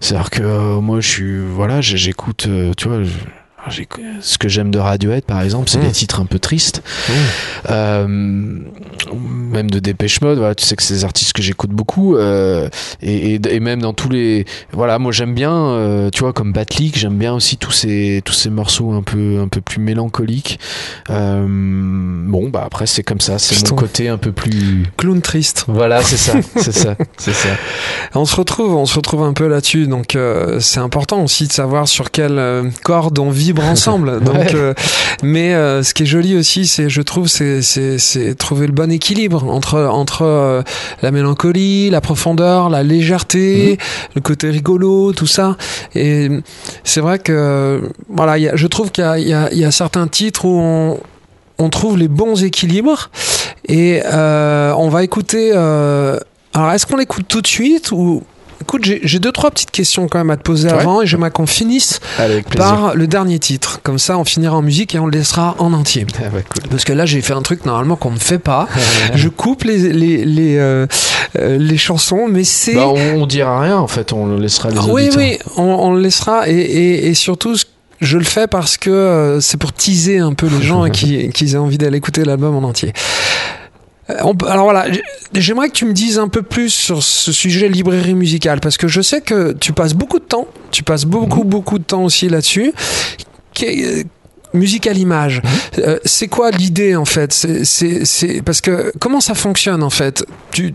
[0.00, 2.98] C'est-à-dire que euh, moi, je suis, voilà, j'écoute, tu vois.
[4.20, 5.82] Ce que j'aime de Radiohead, par exemple, c'est Mmh.
[5.82, 6.82] des titres un peu tristes.
[7.70, 12.16] Euh, même de Dépêche Mode, voilà, tu sais que c'est des artistes que j'écoute beaucoup.
[12.16, 12.68] euh,
[13.02, 14.44] et, et, et même dans tous les.
[14.72, 18.32] Voilà, moi j'aime bien, euh, tu vois, comme Batlik, j'aime bien aussi tous ces, tous
[18.32, 20.58] ces morceaux un peu, un peu plus mélancoliques.
[21.08, 24.84] Bon, bah après, c'est comme ça, c'est mon côté un peu plus.
[24.96, 25.64] Clown triste.
[25.68, 27.50] Voilà, c'est ça, c'est ça, c'est ça.
[28.14, 29.86] On se retrouve, on se retrouve un peu là-dessus.
[29.86, 30.16] Donc
[30.60, 34.20] c'est important aussi de savoir sur quelle corde on vibre ensemble.
[34.20, 34.54] Donc, Ouais.
[34.54, 34.74] euh,
[35.22, 37.60] mais euh, ce qui est joli aussi, c'est, je trouve, c'est,
[38.38, 40.62] trouver le bon équilibre entre entre euh,
[41.02, 43.78] la mélancolie, la profondeur, la légèreté,
[44.14, 45.56] le côté rigolo, tout ça.
[45.94, 46.28] Et
[46.84, 50.06] c'est vrai que voilà, il y a- je trouve qu'il y a, y, y certains
[50.08, 50.98] titres où on
[51.62, 53.10] on trouve les bons équilibres
[53.68, 55.52] et on va écouter.
[55.52, 58.22] alors, est-ce qu'on l'écoute tout de suite ou
[58.62, 60.74] Écoute, j'ai j'ai deux trois petites questions quand même à te poser Ouais.
[60.78, 62.00] avant et j'aimerais qu'on finisse
[62.56, 63.80] par le dernier titre.
[63.82, 66.06] Comme ça, on finira en musique et on le laissera en entier.
[66.18, 66.68] Ah ouais, cool.
[66.70, 68.68] Parce que là, j'ai fait un truc normalement qu'on ne fait pas.
[69.14, 70.86] Je coupe les les les, euh,
[71.38, 74.76] euh, les chansons, mais c'est Bah, on, on dira rien en fait, on laissera les
[74.78, 77.56] ah, oui, oui, on, on le laissera et, et, et surtout,
[78.00, 81.30] je le fais parce que euh, c'est pour teaser un peu les gens et qui-
[81.30, 82.92] qu'ils aient envie d'aller écouter l'album en entier.
[84.10, 84.86] Euh, on alors voilà,
[85.34, 88.88] j'aimerais que tu me dises un peu plus sur ce sujet librairie musicale parce que
[88.88, 92.28] je sais que tu passes beaucoup de temps, tu passes beaucoup, beaucoup de temps aussi
[92.28, 92.72] là-dessus.
[93.54, 94.06] Qu'est-
[94.52, 95.42] Musique à l'image,
[95.78, 97.32] Euh, c'est quoi l'idée en fait?
[97.32, 100.24] C'est- parce que comment ça fonctionne en fait?
[100.50, 100.74] Tu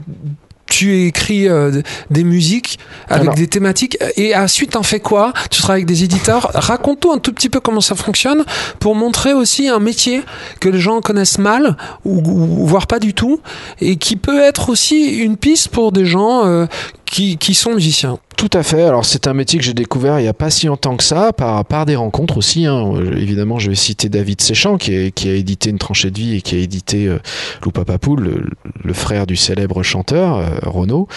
[0.68, 3.36] tu écris euh, des musiques avec Alors.
[3.36, 5.32] des thématiques et ensuite t'en fais quoi?
[5.52, 6.50] Tu travailles avec des éditeurs?
[6.54, 8.44] Raconte-toi un tout petit peu comment ça fonctionne
[8.80, 10.24] pour montrer aussi un métier
[10.60, 13.40] que les gens connaissent mal ou, ou voire pas du tout
[13.80, 16.66] et qui peut être aussi une piste pour des gens euh,
[17.06, 18.20] qui, sont musiciens.
[18.36, 18.84] Tout à fait.
[18.84, 21.32] Alors c'est un métier que j'ai découvert il n'y a pas si longtemps que ça,
[21.32, 22.66] par, par des rencontres aussi.
[22.66, 22.92] hein.
[22.96, 26.42] Euh, Évidemment, je vais citer David Séchant qui, a édité Une tranchée de vie et
[26.42, 27.20] qui a édité euh,
[27.64, 28.50] Loupa Papoul, le,
[28.84, 31.08] le frère du célèbre chanteur euh, Renaud,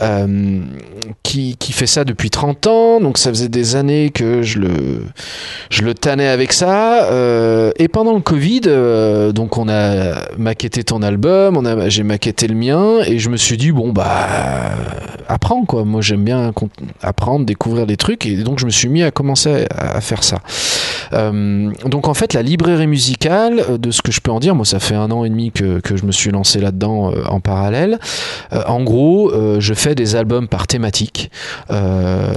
[0.00, 0.60] euh,
[1.22, 3.00] qui, fait ça depuis 30 ans.
[3.00, 5.04] Donc ça faisait des années que je le,
[5.70, 7.08] je tannais avec ça.
[7.78, 13.18] Et pendant le Covid, donc on a maquetté ton album, j'ai maquetté le mien et
[13.18, 14.70] je me suis dit bon bah
[15.34, 15.84] apprends quoi.
[15.84, 16.52] Moi j'aime bien
[17.02, 20.24] apprendre, découvrir des trucs et donc je me suis mis à commencer à, à faire
[20.24, 20.38] ça.
[21.12, 24.54] Euh, donc en fait la librairie musicale, euh, de ce que je peux en dire,
[24.54, 27.24] moi ça fait un an et demi que, que je me suis lancé là-dedans euh,
[27.26, 27.98] en parallèle.
[28.52, 31.30] Euh, en gros, je fais des albums par thématique.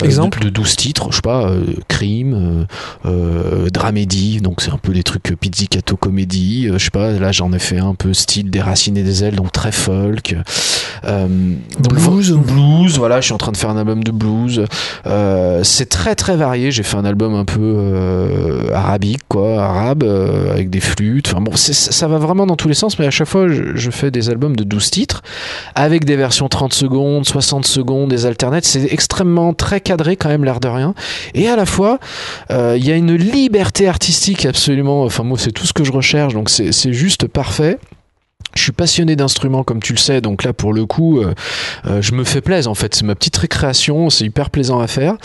[0.04, 1.52] Exemple de, de 12 titres, je sais pas,
[1.88, 2.66] crime,
[3.72, 7.60] dramédie, donc c'est un peu des trucs pizzicato comédie, je sais pas, là j'en ai
[7.60, 10.36] fait un peu style déraciné des ailes, donc très folk.
[11.04, 12.32] Donc, Blues.
[12.32, 14.66] Blues, voilà, je suis en train de faire un album de blues.
[15.06, 20.04] Euh, c'est très très varié, j'ai fait un album un peu euh, arabique, quoi, arabe,
[20.04, 23.48] euh, avec des flûtes, ça va vraiment dans tous les sens, mais à chaque fois
[23.48, 25.24] je, fais des albums de 12 titres,
[25.76, 30.44] avec des versions 30 secondes, 60 secondes, des alternates, c'est extrêmement très cadré quand même,
[30.44, 30.94] l'air de rien.
[31.34, 32.00] Et à la fois,
[32.50, 35.04] il y a une liberté artistique absolument.
[35.04, 37.80] Enfin, moi, c'est tout ce que je recherche, donc c'est juste parfait.
[38.58, 41.34] Je suis passionné d'instruments, comme tu le sais, donc là, pour le coup, euh,
[41.86, 42.70] euh, je me fais plaisir.
[42.72, 45.16] En fait, c'est ma petite récréation, c'est hyper plaisant à faire.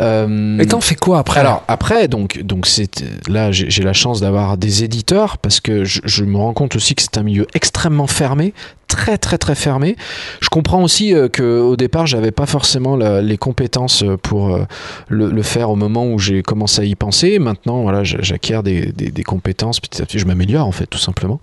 [0.00, 1.40] Euh, Et t'en fais quoi après?
[1.40, 5.84] Alors après, donc, donc c'est là j'ai j'ai la chance d'avoir des éditeurs parce que
[5.84, 8.54] je, je me rends compte aussi que c'est un milieu extrêmement fermé,
[8.88, 9.96] très très très fermé.
[10.40, 14.64] Je comprends aussi euh, que au départ j'avais pas forcément les compétences euh, pour euh,
[15.08, 17.38] le, faire au moment où j'ai commencé à y penser.
[17.38, 20.98] Maintenant voilà, j'acquiers des, des, des compétences petit à petit, je m'améliore en fait tout
[20.98, 21.40] simplement.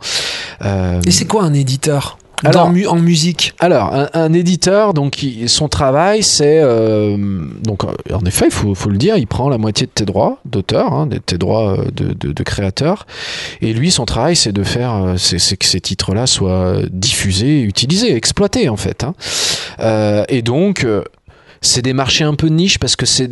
[0.63, 2.17] Euh, Et c'est quoi un éditeur?
[2.43, 7.17] Alors- mu- en musique alors, un, un éditeur, donc, il- son travail, c'est euh,
[7.63, 10.05] donc, euh, en effet, il faut, faut le dire, il prend la moitié de tes
[10.05, 13.07] droits d'auteur, hein, de tes droits euh, de, de, de créateur,
[13.61, 18.15] et lui, son travail, c'est de faire, euh, c'est que ces titres-là soient diffusés, utilisés,
[18.15, 19.03] exploités, en fait.
[19.03, 19.13] hein.
[19.79, 20.85] Euh, et donc.
[21.61, 23.27] c'est des marchés un peu de niche parce que c'est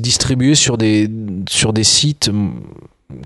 [0.00, 1.10] distribué sur des
[1.50, 2.30] sur des sites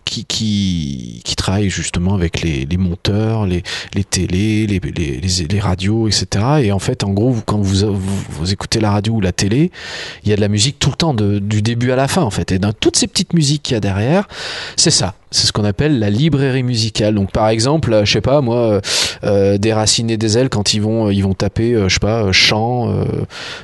[0.04, 3.62] qui, qui, qui travaille justement avec les, les monteurs, les,
[3.94, 6.44] les télés, les, les, les, radios, etc.
[6.62, 9.70] Et en fait, en gros, quand vous, vous, vous écoutez la radio ou la télé,
[10.24, 12.22] il y a de la musique tout le temps, de- du début à la fin,
[12.22, 12.52] en fait.
[12.52, 14.28] Et dans toutes ces petites musiques qu'il y a derrière,
[14.76, 15.14] c'est ça.
[15.30, 17.14] C'est ce qu'on appelle la librairie musicale.
[17.16, 18.80] Donc, par exemple, euh, je sais pas, moi, euh,
[19.24, 22.30] euh, des racines et des ailes, quand ils vont, ils vont taper, je sais pas,
[22.30, 22.94] chant,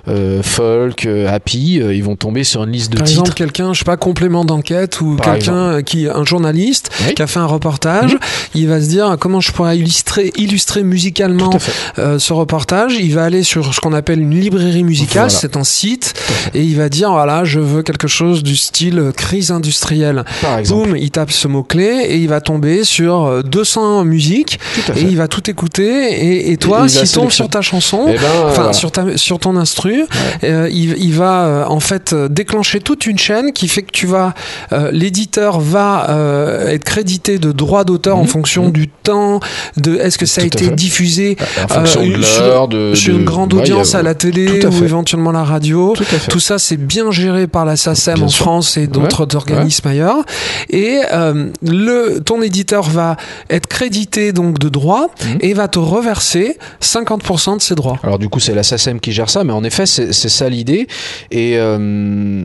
[0.08, 3.20] euh, folk, happy, ils vont tomber sur une liste de Par titres.
[3.20, 7.14] exemple, quelqu'un, je sais pas, complément d'enquête ou Par quelqu'un qui, un journaliste Oui.
[7.14, 8.16] qui a fait un reportage,
[8.54, 11.50] il va se dire comment je pourrais illustrer, illustrer musicalement
[11.98, 12.94] euh, ce reportage?
[12.98, 15.28] Il va aller sur ce qu'on appelle une librairie musicale, Voilà.
[15.30, 16.14] c'est un site,
[16.54, 20.24] et il va dire voilà, je veux quelque chose du style crise industrielle.
[20.42, 20.88] Par exemple.
[20.88, 24.98] Boum, il tape ce mot-clé et il va tomber sur euh, 200 musiques Tout à
[24.98, 25.90] et il va tout écouter.
[26.24, 29.56] Et, et toi, s'il tombe sur ta chanson, Eh ben, enfin sur ta sur ton
[29.56, 30.04] instru
[30.44, 33.90] euh, il, il va euh, en fait euh, déclencher toute une chaîne qui fait que
[33.92, 34.34] tu vas
[34.72, 38.26] euh, l'éditeur va euh, être crédité de droits d'auteur en Mhm.
[38.28, 38.72] fonction Mhm.
[38.72, 39.40] du temps
[39.76, 41.36] de est-ce que ça a Tout été diffusé
[41.70, 42.02] en euh, de sur-
[42.42, 45.44] l'heure, de, sur de- une grande ouais, audience à la télé à ou éventuellement la
[45.44, 45.94] radio
[46.28, 48.44] Tout ça, c'est bien géré par la SACEM Bien en sûr.
[48.44, 50.22] France et d'autres organismes ailleurs.
[50.70, 53.16] Et euh, le, ton éditeur va
[53.48, 55.38] être crédité donc de droits Mhm.
[55.40, 57.98] et va te reverser 50% de ses droits.
[58.02, 60.86] Alors du coup c'est la SACEM qui gère ça, mais en effet c'est ça l'idée.
[61.30, 62.42] Et, euh,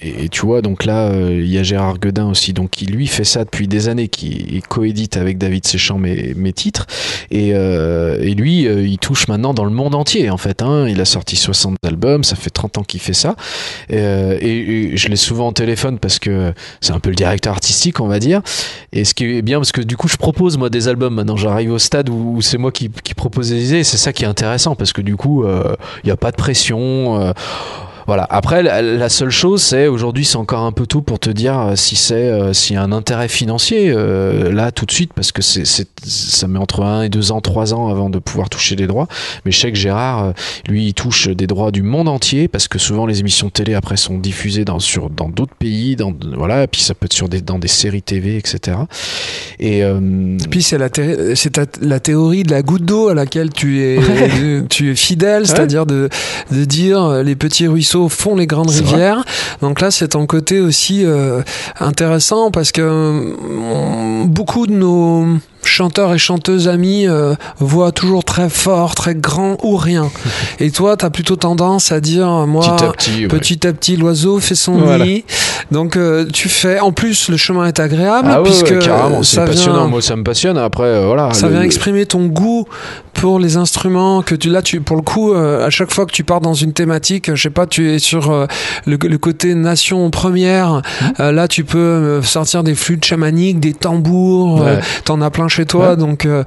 [0.00, 2.86] et, et tu vois donc là euh, il y a Gérard Guedin aussi, donc qui
[2.86, 6.86] lui fait ça depuis des années, qui coédite avec David Séchant mes, mes titres.
[7.30, 10.62] Et, euh, et lui euh, il touche maintenant dans le monde entier en fait.
[10.62, 10.86] Hein.
[10.88, 13.36] Il a sorti 60 albums, ça fait 30 ans qu'il fait ça.
[13.92, 17.52] Euh, et, et je l'ai souvent au téléphone parce que c'est un peu le directeur
[17.52, 18.42] artistique on va dire.
[18.92, 21.36] Et ce qui est bien parce que du coup je propose moi des albums maintenant.
[21.36, 23.78] J'arrive au stade où, c'est moi qui, propose des idées.
[23.78, 26.36] et C'est ça qui est intéressant parce que du coup il n'y a pas de
[26.36, 27.20] pression.
[27.20, 27.32] euh,
[28.06, 28.26] voilà.
[28.30, 31.58] Après, la, la seule chose, c'est aujourd'hui, c'est encore un peu tôt pour te dire
[31.58, 35.12] euh, si c'est euh, s'il y a un intérêt financier euh, là tout de suite,
[35.14, 38.48] parce que c'est, ça met entre un et deux ans, trois ans avant de pouvoir
[38.48, 39.08] toucher des droits.
[39.44, 40.32] Mais je sais que Gérard,
[40.68, 43.74] lui, il touche des droits du monde entier, parce que souvent les émissions de télé
[43.74, 47.12] après sont diffusées dans sur dans d'autres pays, dans voilà, et puis ça peut être
[47.12, 48.78] sur des dans des séries TV, etc.
[49.58, 50.88] Et euh, Puis c'est la,
[51.34, 53.98] c'est la théorie de la goutte d'eau à laquelle tu es,
[54.68, 56.08] tu es fidèle, c'est-à-dire de,
[56.50, 59.24] de dire les petits ruisseaux font les grandes rivières.
[59.60, 61.42] Donc là, c'est ton côté aussi euh,
[61.80, 65.26] intéressant parce que euh, beaucoup de nos
[65.64, 70.10] chanteurs et chanteuses amis euh, voient toujours très fort, très grand ou rien.
[70.60, 72.76] Et toi, tu as plutôt tendance à dire moi
[73.28, 75.04] petit à petit, l'oiseau fait son Voilà.
[75.04, 75.24] nid.
[75.70, 76.80] Donc, euh, tu fais.
[76.80, 79.78] En plus, le chemin est agréable Ah puisque ouais, carrément, c'est ça passionnant.
[79.82, 80.58] vient, Moi, ça me passionne.
[80.58, 81.32] Après, euh, voilà.
[81.32, 82.66] ça le- vient exprimer ton goût
[83.14, 86.12] pour les instruments que tu là tu pour le coup euh, à chaque fois que
[86.12, 88.46] tu pars dans une thématique je sais pas tu es sur euh,
[88.86, 90.80] le, le côté nation première Mmh.
[91.20, 94.80] euh, là tu peux euh, sortir des flûtes chamaniques des tambours euh, Ouais.
[95.04, 95.96] t'en as plein chez toi Ouais.
[95.96, 96.44] donc euh,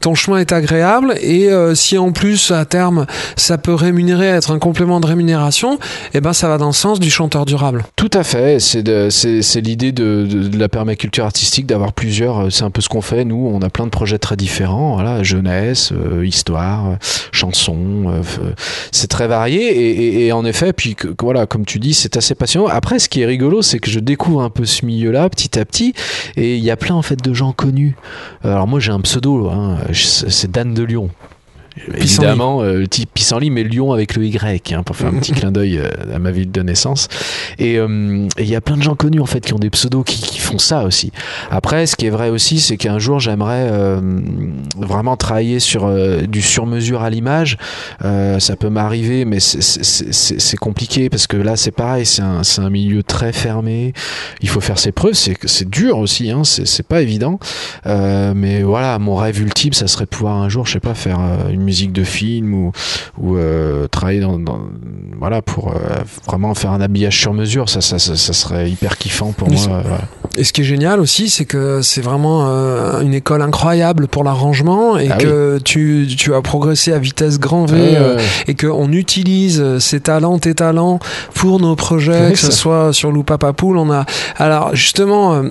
[0.00, 4.50] ton chemin est agréable et euh, si en plus à terme ça peut rémunérer être
[4.52, 5.78] un complément de rémunération
[6.14, 8.58] et ben ça va dans le sens du chanteur durable Tout à fait.
[8.60, 12.46] C'est l'idée de, de- de la permaculture artistique d'avoir plusieurs.
[12.46, 13.24] euh, C'est un peu ce qu'on fait.
[13.24, 14.94] Nous, on a plein de projets très différents.
[14.94, 18.22] Voilà, jeunesse, euh, histoire, euh,
[18.92, 19.90] c'est très varié et,
[20.22, 22.66] et- et en effet, puis que voilà, comme tu dis, c'est assez passionnant.
[22.68, 25.64] Après, ce qui est rigolo, c'est que je découvre un peu ce milieu-là petit à
[25.64, 25.94] petit
[26.36, 27.96] et il y a plein en fait de gens connus.
[28.42, 29.48] Alors moi, j'ai un pseudo.
[29.48, 31.10] hein, c'est Dan de Lyon.
[31.76, 32.02] Pissenlit.
[32.02, 35.32] Évidemment, euh, le type pissenlit, mais Lyon avec le Y, hein, pour faire un petit
[35.34, 37.08] clin d'œil euh, à ma ville de naissance.
[37.58, 39.70] Et euh, et il y a plein de gens connus en fait qui ont des
[39.70, 41.12] pseudos qui, qui font ça aussi.
[41.50, 44.00] Après, ce qui est vrai aussi, c'est qu'un jour j'aimerais euh,
[44.78, 47.58] vraiment travailler sur euh, du sur-mesure à l'image.
[48.04, 52.70] Euh, ça peut m'arriver, mais c'est- compliqué parce que là c'est pareil, c'est un, un
[52.70, 53.92] milieu très fermé.
[54.40, 57.38] Il faut faire ses preuves, c'est dur aussi, hein, c'est pas évident.
[57.86, 60.94] Euh, mais voilà, mon rêve ultime, ça serait de pouvoir un jour, je sais pas,
[60.94, 62.72] faire euh, une musique de film ou,
[63.18, 64.60] ou euh, travailler dans, dans-
[65.18, 65.74] voilà pour euh,
[66.26, 67.68] vraiment faire un habillage sur mesure.
[67.68, 69.76] Ça, ça, ça, ça serait hyper kiffant pour Mais moi.
[69.76, 70.04] euh, voilà.
[70.38, 74.22] Et ce qui est génial aussi, c'est que c'est vraiment euh, une école incroyable pour
[74.24, 78.16] l'arrangement et Ah que tu, tu as progressé à vitesse grand V ouais.
[78.46, 80.98] et qu'on utilise ces talents, tes talents
[81.34, 83.78] pour nos projets, que ce soit sur Loupapapoul.
[83.78, 84.04] On a
[84.36, 85.42] alors justement.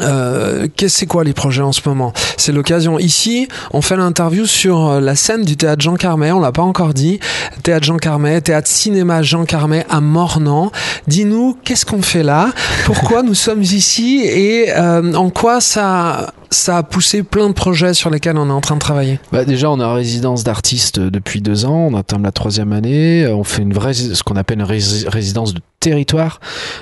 [0.00, 2.12] Euh, c'est quoi les projets en ce moment?
[2.36, 2.98] C'est l'occasion.
[2.98, 6.32] Ici, on fait l'interview sur euh, la scène du théâtre Jean Carmet.
[6.32, 7.20] On l'a pas encore dit.
[7.62, 10.70] Théâtre Jean Carmet, théâtre cinéma Jean Carmet à Mornan.
[11.06, 12.50] Dis-nous qu'est-ce qu'on fait là?
[12.84, 17.94] Pourquoi nous sommes ici Et euh, en quoi ça ça a poussé plein de projets
[17.94, 21.40] sur lesquels on est en train de travailler bah Déjà, on en résidence d'artistes depuis
[21.40, 21.88] deux ans.
[21.90, 23.26] On atteint la troisième année.
[23.28, 26.40] On fait une vraie, ce qu'on appelle une résidence de territoire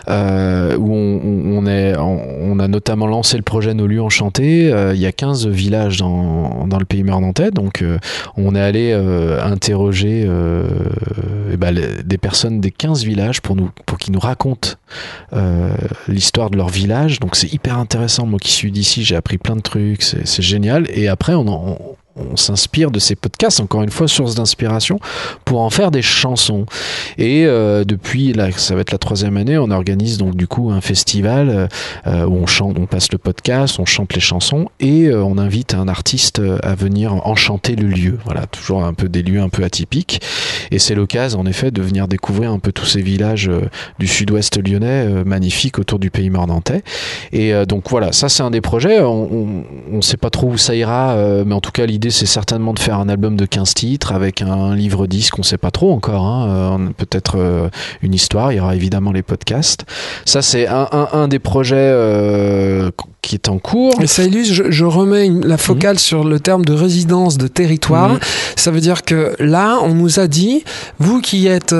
[0.08, 4.72] euh, où on, est, on, a notamment lancé le projet Nos lieux enchantés.
[4.72, 7.52] Euh, il y a 15 villages dans, dans le pays mornantais.
[7.52, 7.98] Donc, euh,
[8.36, 10.68] on est allé euh, interroger euh,
[11.52, 13.56] eh ben, des personnes des 15 villages pour,
[13.86, 14.70] pour qu'ils nous racontent
[16.08, 17.20] l'histoire de leur village.
[17.20, 18.26] Donc, c'est hyper intéressant.
[18.26, 20.02] Moi qui suis d'ici, j'ai appris plein de trucs.
[20.02, 20.86] C'est génial.
[20.90, 21.96] Et après, on, en,
[22.36, 24.98] s'inspire de ces podcasts, encore une fois, source d'inspiration,
[25.44, 26.66] pour en faire des chansons.
[27.16, 30.70] Et euh, depuis, là, ça va être la troisième année, on organise donc du coup
[30.70, 31.68] un festival
[32.06, 35.38] euh, où on chante, on passe le podcast, on chante les chansons et euh, on
[35.38, 38.18] invite un artiste à venir enchanter le lieu.
[38.24, 40.20] Voilà, toujours un peu des lieux un peu atypiques.
[40.70, 43.50] Et c'est l'occasion, en effet, de venir découvrir un peu tous ces villages
[43.98, 46.82] du sud-ouest lyonnais magnifiques autour du pays mornantais.
[47.32, 49.00] Et donc voilà, ça c'est un des projets.
[49.00, 52.72] On ne sait pas trop où ça ira, mais en tout cas l'idée c'est certainement
[52.72, 55.92] de faire un album de 15 titres avec un, livre disque, on sait pas trop
[55.92, 57.68] encore, hein, euh, peut-être euh,
[58.02, 59.84] une histoire, il y aura évidemment les podcasts.
[60.24, 62.90] Ça, c'est un, des projets euh,
[63.22, 64.00] qui est en cours.
[64.00, 65.98] Et ça illustre, je, remets la focale mhm.
[65.98, 68.10] sur le terme de résidence de territoire.
[68.10, 68.20] Mhm.
[68.56, 70.64] Ça veut dire que là, on nous a dit,
[70.98, 71.74] vous qui êtes,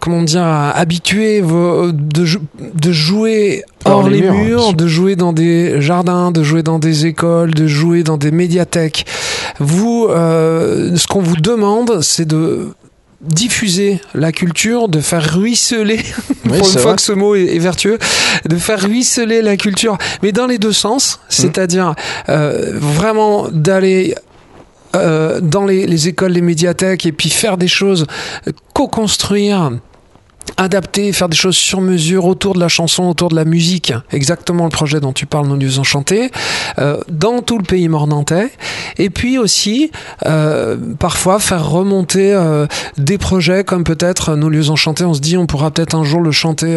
[0.00, 6.42] comment dire, habitués de, de jouer hors les, murs, de jouer dans des jardins, de
[6.42, 9.06] jouer dans des écoles, de jouer dans des médiathèques.
[9.58, 12.68] Vous, euh, ce qu'on vous demande, c'est de
[13.20, 16.00] diffuser la culture, de faire ruisseler,
[16.44, 17.98] pour une fois que ce mot est, vertueux,
[18.46, 21.18] de faire ruisseler la culture, mais dans les deux sens, mmh.
[21.28, 21.94] c'est-à-dire
[22.28, 24.14] euh, vraiment d'aller
[24.94, 28.06] euh, dans les, les, écoles, les médiathèques, et puis faire des choses,
[28.74, 29.72] co-construire
[30.56, 34.64] adapter, faire des choses sur mesure autour de la chanson, autour de la musique, exactement
[34.64, 36.30] le projet dont tu parles, Nos lieux enchantés,
[36.78, 38.50] euh, dans tout le pays mornantais,
[38.98, 39.90] et puis aussi
[40.26, 42.66] euh, parfois faire remonter euh,
[42.96, 46.20] des projets comme peut-être Nos lieux enchantés, on se dit on pourra peut-être un jour
[46.20, 46.76] le chanter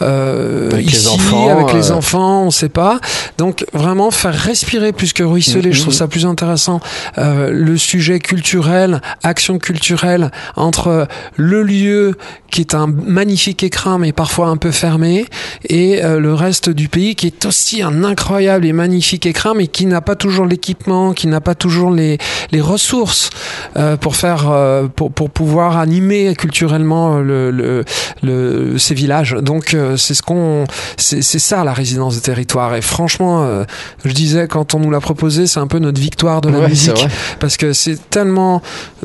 [0.00, 3.00] avec ici les enfants, avec les enfants, on sait pas.
[3.38, 6.80] Donc vraiment faire respirer plus que ruisseler, je trouve ça plus intéressant,
[7.16, 12.16] le sujet culturel, action culturelle entre le lieu
[12.50, 15.26] qui est un magnifique écrin, mais parfois un peu fermé,
[15.68, 19.66] et euh, le reste du pays qui est aussi un incroyable et magnifique écrin, mais
[19.66, 22.18] qui n'a pas toujours l'équipement, qui n'a pas toujours les,
[22.52, 23.30] les ressources
[23.76, 27.84] euh, pour faire, euh, pour, pour pouvoir animer culturellement le, le,
[28.22, 29.32] le ces villages.
[29.32, 30.64] Donc c'est ce qu'on,
[30.96, 32.74] c'est ça la résidence de territoire.
[32.74, 33.64] Et franchement,
[34.04, 37.06] je disais quand on nous l'a proposé, c'est un peu notre victoire de la musique,
[37.40, 38.62] parce que c'est tellement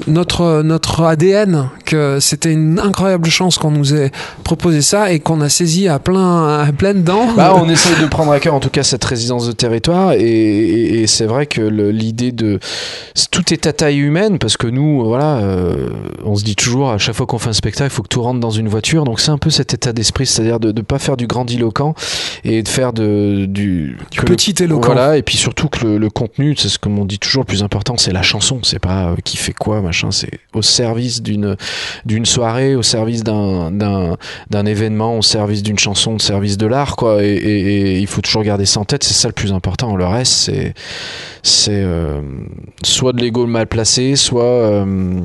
[0.08, 4.12] notre notre ADN que c'était une incroyable chance qu'on nous ait
[4.44, 7.28] proposé ça et qu'on a saisi à plein, à plein dents.
[7.36, 11.06] Bah, on essaye de prendre à cœur en tout cas cette résidence de territoire et,
[11.08, 12.60] c'est vrai que l'idée de
[13.32, 15.90] tout est à taille humaine parce que nous, voilà, euh,
[16.24, 18.22] on se dit toujours à chaque fois qu'on fait un spectacle, il faut que tout
[18.22, 19.04] rentre dans une voiture.
[19.04, 21.96] Donc c'est un peu cet état d'esprit, c'est-à-dire de ne pas faire du grandiloquent
[22.44, 24.94] et de faire de, du, petit éloquent.
[24.94, 27.64] Voilà, et puis surtout que le, contenu, c'est ce que on dit toujours, le plus
[27.64, 28.60] important, c'est la chanson.
[28.64, 30.12] C'est pas euh, qui fait quoi, machin.
[30.12, 31.56] C'est au service d'une
[32.06, 36.96] d'une soirée, au service d'un d'un événement au service d'une chanson, au service de l'art,
[36.96, 37.24] quoi.
[37.24, 39.04] Et, il faut toujours garder ça en tête.
[39.04, 39.96] C'est ça le plus important.
[39.96, 40.74] Le reste, c'est
[41.44, 42.22] c'est euh,
[42.84, 45.22] soit de l'ego mal placé, soit euh,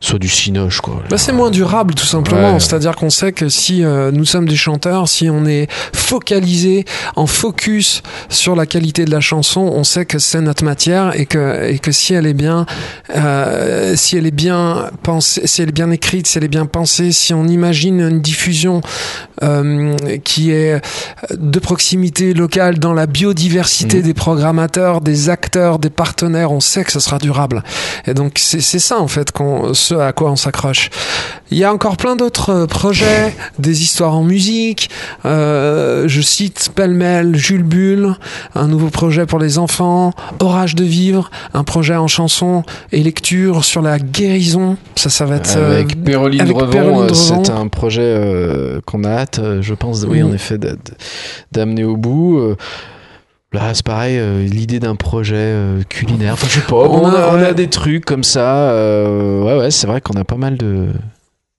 [0.00, 1.02] soit du cinoche quoi.
[1.10, 4.56] Bah, c'est moins durable tout simplement, c'est-à-dire qu'on sait que si euh, nous sommes des
[4.56, 6.84] chanteurs, si on est focalisé
[7.16, 11.26] en focus sur la qualité de la chanson, on sait que c'est notre matière et
[11.26, 12.64] que et que si elle est bien
[13.14, 16.66] euh, si elle est bien pensée, si elle est bien écrite, si elle est bien
[16.66, 18.80] pensée, si on imagine une diffusion
[19.42, 20.80] euh, qui est
[21.32, 24.02] de proximité locale dans la biodiversité mmh.
[24.02, 27.64] des programmateurs, des acteurs, des partenaires, on sait que ce sera durable.
[28.06, 30.90] Et donc c'est ça en fait qu'on à quoi on s'accroche.
[31.50, 34.90] Il y a encore plein d'autres euh, projets, des histoires en musique.
[35.24, 38.14] Euh, je cite pêle-mêle Jules Bulle,
[38.54, 43.64] un nouveau projet pour les enfants, Orage de vivre, un projet en chanson et lecture
[43.64, 44.76] sur la guérison.
[44.96, 47.12] Ça, ça va être avec euh, Péroline Revon.
[47.14, 50.34] C'est un projet qu'on a hâte, je pense, oui, en mm.
[50.34, 50.58] effet,
[51.52, 52.56] d'amener au bout.
[53.52, 56.34] Là, c'est pareil, euh, l'idée d'un projet euh, culinaire.
[56.34, 58.70] Enfin, je sais pas, on, a, des trucs comme ça.
[58.72, 60.88] Euh, ouais, ouais, c'est vrai qu'on a pas mal de,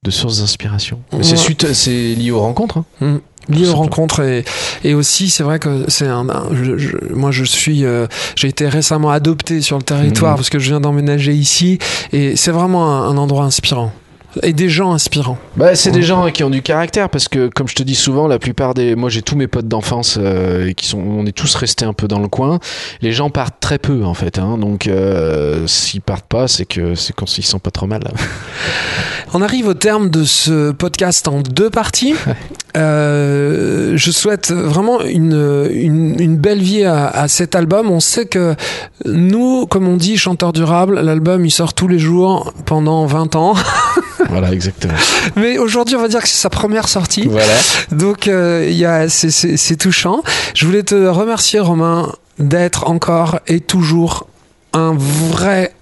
[0.04, 1.00] de sources d'inspiration.
[1.22, 2.78] C'est suite, c'est lié aux rencontres.
[2.78, 2.86] Hein.
[3.02, 3.54] Mmh.
[3.54, 4.46] lié aux rencontres et,
[4.84, 6.28] et aussi c'est vrai que c'est un,
[7.10, 7.84] moi je suis
[8.36, 10.36] j'ai été récemment adopté sur le territoire mmh.
[10.36, 11.80] parce que je viens d'emménager ici
[12.14, 13.92] et c'est vraiment un endroit inspirant
[14.43, 15.38] et des gens inspirants.
[15.55, 18.27] Bah, c'est des gens qui ont du caractère parce que, comme je te dis souvent,
[18.27, 18.95] la plupart des.
[18.95, 20.99] Moi, j'ai tous mes potes d'enfance euh, qui sont.
[20.99, 22.59] On est tous restés un peu dans le coin.
[23.01, 24.39] Les gens partent très peu, en fait.
[24.39, 28.03] Hein, donc, euh, s'ils partent pas, c'est que c'est qu'on s'y sent pas trop mal.
[29.34, 32.15] On arrive au terme de ce podcast en deux parties.
[32.77, 37.91] Euh, je souhaite vraiment une, une, une belle vie à, à cet album.
[37.91, 38.55] On sait que
[39.05, 43.53] nous, comme on dit, chanteurs durables, l'album il sort tous les jours pendant 20 ans.
[44.30, 44.93] voilà, exactement.
[45.36, 47.27] Mais aujourd'hui, on va dire que c'est sa première sortie.
[47.27, 47.53] Voilà.
[47.91, 50.21] Donc, euh, il y a, c'est, c'est, c'est touchant.
[50.53, 54.27] Je voulais te remercier, Romain, d'être encore et toujours
[54.73, 55.73] un vrai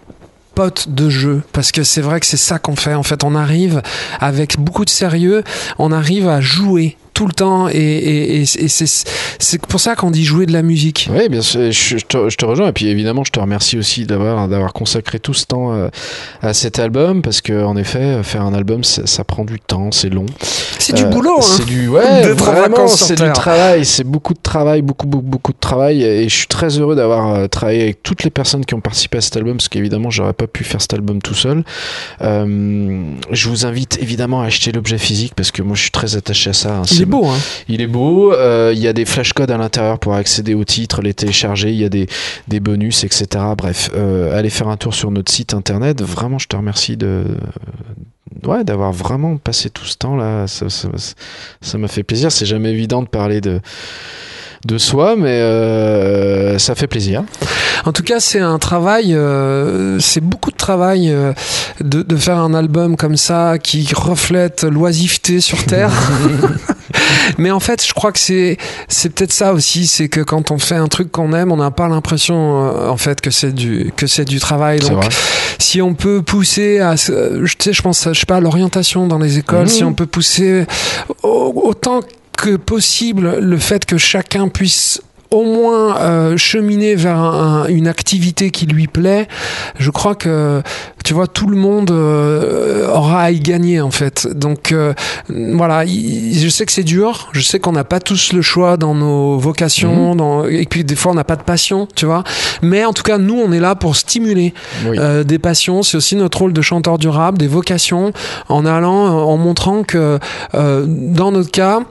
[0.88, 1.42] de jeu.
[1.54, 2.94] Parce que c'est vrai que c'est ça qu'on fait.
[2.94, 3.82] En fait on arrive
[4.20, 5.44] avec beaucoup de sérieux.
[5.78, 8.86] On arrive à jouer tout le temps et, et, et, et c'est,
[9.40, 12.30] c'est pour ça qu'on dit jouer de la musique Oui, bien sûr, je, je te,
[12.30, 12.68] je te rejoins.
[12.68, 15.88] Et puis évidemment, je te remercie aussi d'avoir d'avoir consacré tout ce temps euh,
[16.44, 19.92] à cet album parce que en effet, faire un album, ça, ça prend du temps,
[19.92, 20.28] c'est long.
[20.78, 21.42] c'est du Euh, boulot hein.
[21.58, 25.60] C'est du ouais, vraiment, c'est du travail, c'est beaucoup de travail, beaucoup beaucoup beaucoup de
[25.60, 28.80] travail et je suis très heureux d'avoir euh, travaillé avec toutes les personnes qui ont
[28.82, 31.64] participé à cet album parce qu'évidemment, j'aurais pas pu faire cet album tout seul.
[32.22, 33.02] Euh,
[33.32, 36.52] je vous invite évidemment à acheter l'objet physique parce que moi je suis très attaché
[36.52, 36.78] à ça.
[36.78, 36.82] hein.
[36.92, 37.38] il C'est- est beau hein.
[37.68, 41.02] il est beau, euh, il y a des flashcodes à l'intérieur pour accéder au titre,
[41.02, 42.08] les télécharger, il y a des,
[42.48, 43.26] des bonus, etc.
[43.58, 46.02] Bref, euh, allez faire un tour sur notre site internet.
[46.02, 47.24] Vraiment, je te remercie de
[48.46, 50.48] ouais, d'avoir vraiment passé tout ce temps-là.
[50.48, 50.90] Ça ça-
[51.62, 52.32] ça m'a fait plaisir.
[52.32, 53.60] C'est jamais évident de parler de,
[54.66, 57.24] de soi, mais euh, ça fait plaisir.
[57.86, 61.32] En tout cas, c'est un travail, euh, c'est beaucoup de travail euh,
[61.80, 65.92] de, de faire un album comme ça qui reflète l'oisiveté sur Terre.
[67.38, 70.58] Mais en fait, je crois que c'est c'est peut-être ça aussi, c'est que quand on
[70.58, 73.92] fait un truc qu'on aime, on n'a pas l'impression euh, en fait que c'est du
[73.96, 74.80] que c'est du travail.
[74.80, 75.04] Donc,
[75.60, 79.38] si on peut pousser à, je sais, je pense, je sais pas, l'orientation dans les
[79.38, 80.66] écoles, si on peut pousser
[81.24, 82.02] au- autant
[82.38, 85.02] que possible le fait que chacun puisse
[85.32, 89.28] au moins euh, cheminer vers un- un- une activité qui lui plaît,
[89.78, 90.62] je crois que
[91.04, 94.28] tu vois tout le monde euh, aura à y gagner en fait.
[94.34, 94.94] Donc euh,
[95.30, 98.78] voilà, il- je sais que c'est dur, je sais qu'on n'a pas tous le choix
[98.78, 102.24] dans nos vocations, dans, et puis des fois on n'a pas de passion, tu vois.
[102.62, 104.54] Mais en tout cas, nous on est là pour stimuler
[104.88, 104.98] Oui.
[105.00, 105.84] euh, des passions.
[105.84, 108.14] C'est aussi notre rôle de chanteur durable, des vocations,
[108.50, 110.20] en allant, euh, en montrant que
[110.56, 111.82] euh, dans notre cas,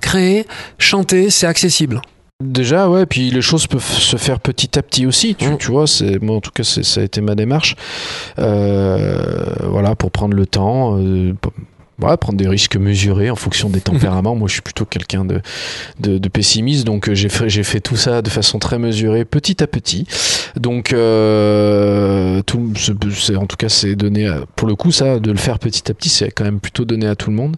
[0.00, 0.46] créer,
[0.78, 2.00] chanter, c'est accessible.
[2.46, 5.56] Déjà, ouais, puis les choses peuvent se faire petit à petit aussi, tu, Mm.
[5.56, 7.76] tu vois, c'est, moi en tout cas, ça a été ma démarche,
[8.38, 11.32] Euh, voilà, pour prendre le temps, euh,
[11.98, 13.80] voilà, prendre des risques mesurés en fonction des
[14.20, 14.34] tempéraments.
[14.36, 15.40] moi, je suis plutôt quelqu'un de,
[15.98, 19.24] de, de pessimiste, donc euh, j'ai fait, j'ai fait tout ça de façon très mesurée,
[19.24, 20.06] petit à petit.
[20.56, 25.18] Donc, euh, tout, c'est, c'est- en tout cas, c'est donné, à- pour le coup, ça,
[25.20, 27.56] de le faire petit à petit, c'est quand même plutôt donné à tout le monde.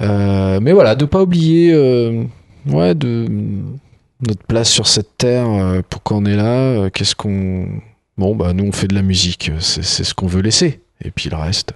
[0.00, 2.22] Euh, mais voilà, de pas oublier, euh,
[2.68, 3.26] ouais, de
[4.26, 7.68] notre place sur cette terre, euh, pourquoi on est là, euh, qu'est-ce qu'on...
[8.16, 10.80] Bon, bah nous on fait de la musique, euh, c'est ce qu'on veut laisser.
[11.02, 11.74] Et puis le reste...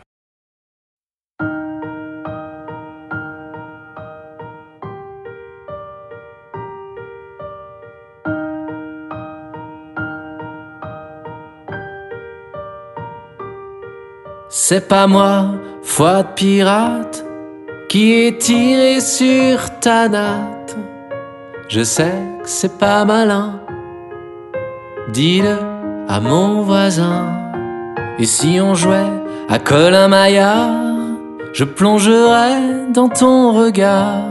[14.51, 17.25] C'est pas moi, foi de pirate,
[17.89, 20.77] qui est tiré sur ta natte.
[21.69, 23.61] Je sais c'est pas malin.
[25.13, 25.59] Dis-le
[26.09, 27.27] à mon voisin.
[28.19, 29.13] Et si on jouait
[29.51, 30.71] à Colin Maillard,
[31.53, 34.25] je plongerais dans ton regard.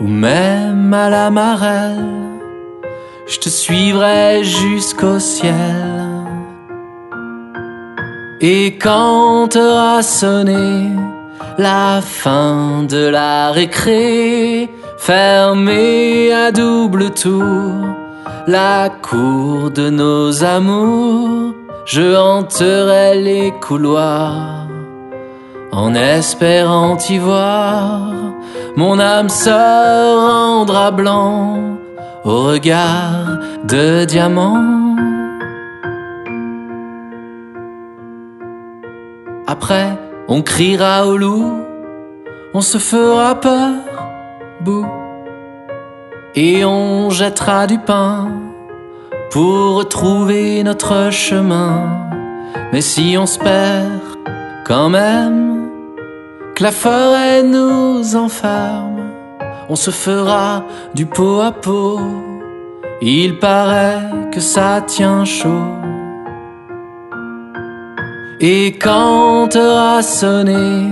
[0.00, 2.04] Ou même à la marelle,
[3.28, 5.54] je te suivrais jusqu'au ciel.
[8.40, 10.90] Et quand aura sonné
[11.56, 14.68] la fin de la récré,
[14.98, 17.86] fermée à double tour,
[18.46, 24.66] la cour de nos amours, je hanterai les couloirs
[25.72, 28.10] en espérant y voir
[28.76, 31.78] mon âme se rendra blanc
[32.24, 34.96] au regard de diamant.
[39.46, 41.62] Après, on criera au loup,
[42.52, 43.72] on se fera peur,
[46.34, 48.28] et on jettera du pain
[49.30, 52.08] pour retrouver notre chemin.
[52.72, 53.38] Mais si on se
[54.64, 55.68] quand même,
[56.54, 59.10] que la forêt nous enferme,
[59.68, 62.00] on se fera du pot à pot.
[63.02, 65.74] Il paraît que ça tient chaud.
[68.40, 70.88] Et quand aura sonné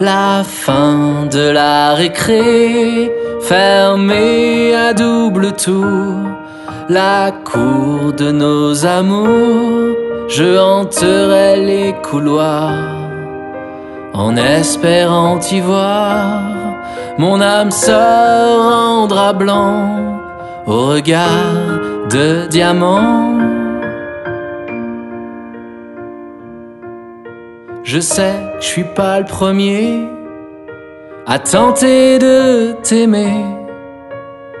[0.00, 3.10] la fin de la récré,
[3.42, 6.28] fermée à double tour,
[6.88, 9.96] la cour de nos amours,
[10.28, 12.96] je hanterai les couloirs
[14.14, 16.42] en espérant y voir
[17.18, 20.20] mon âme se rendra blanc
[20.66, 23.27] au regard de diamant.
[27.90, 30.02] Je sais que je suis pas le premier
[31.26, 33.46] à tenter de t'aimer,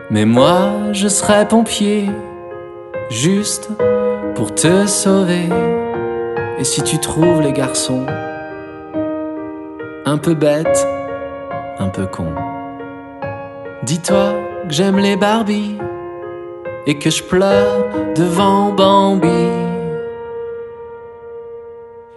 [0.08, 2.08] mais moi je serai pompier
[3.10, 3.68] juste
[4.34, 5.46] pour te sauver.
[6.58, 8.06] Et si tu trouves les garçons
[10.06, 10.86] un peu bêtes,
[11.78, 12.34] un peu cons,
[13.82, 14.32] dis-toi
[14.66, 15.76] que j'aime les Barbies
[16.86, 19.67] et que je pleure devant Bambi.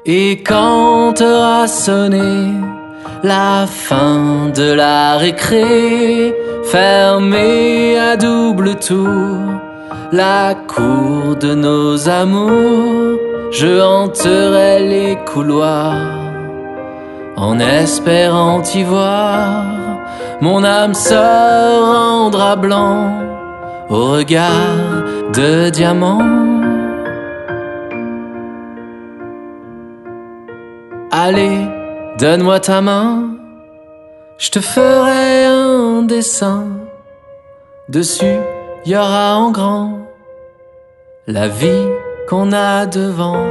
[0.05, 2.53] Et quand aura sonné
[3.23, 6.33] la fin de la récré,
[6.63, 9.61] fermée à double tour,
[10.11, 13.19] la cour de nos amours,
[13.51, 16.17] je hanterai les couloirs
[17.37, 19.65] en espérant y voir.
[20.41, 23.19] Mon âme se rendra blanc
[23.89, 25.03] au regard
[25.35, 26.40] de diamant.
[31.13, 31.67] Allez,
[32.19, 33.35] donne-moi ta main,
[34.37, 36.67] je te ferai un dessin.
[37.89, 38.39] Dessus,
[38.85, 40.07] y aura en grand
[41.27, 41.87] la vie
[42.29, 43.45] qu'on a devant.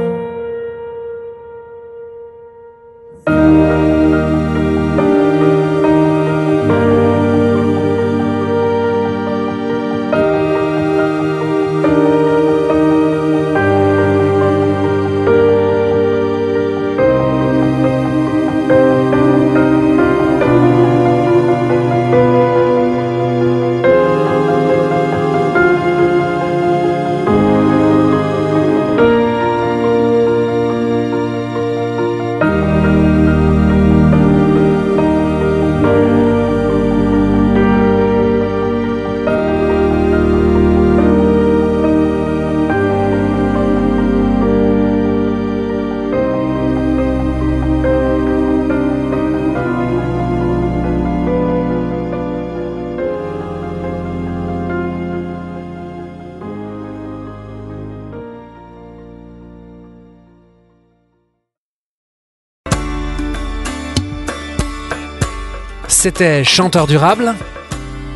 [66.01, 67.35] C'était Chanteur durable.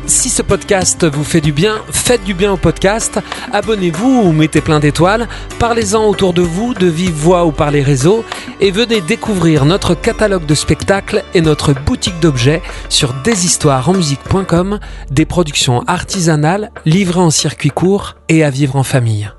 [0.06, 3.20] Si ce podcast vous fait du bien, faites du bien au podcast,
[3.52, 5.28] abonnez-vous ou mettez plein d'étoiles,
[5.60, 8.24] parlez-en autour de vous, de vive voix ou par les réseaux,
[8.60, 14.80] et venez découvrir notre catalogue de spectacles et notre boutique d'objets sur deshistoiresenmusique.com,
[15.12, 19.30] des productions artisanales livrées en circuit court et à vivre en famille.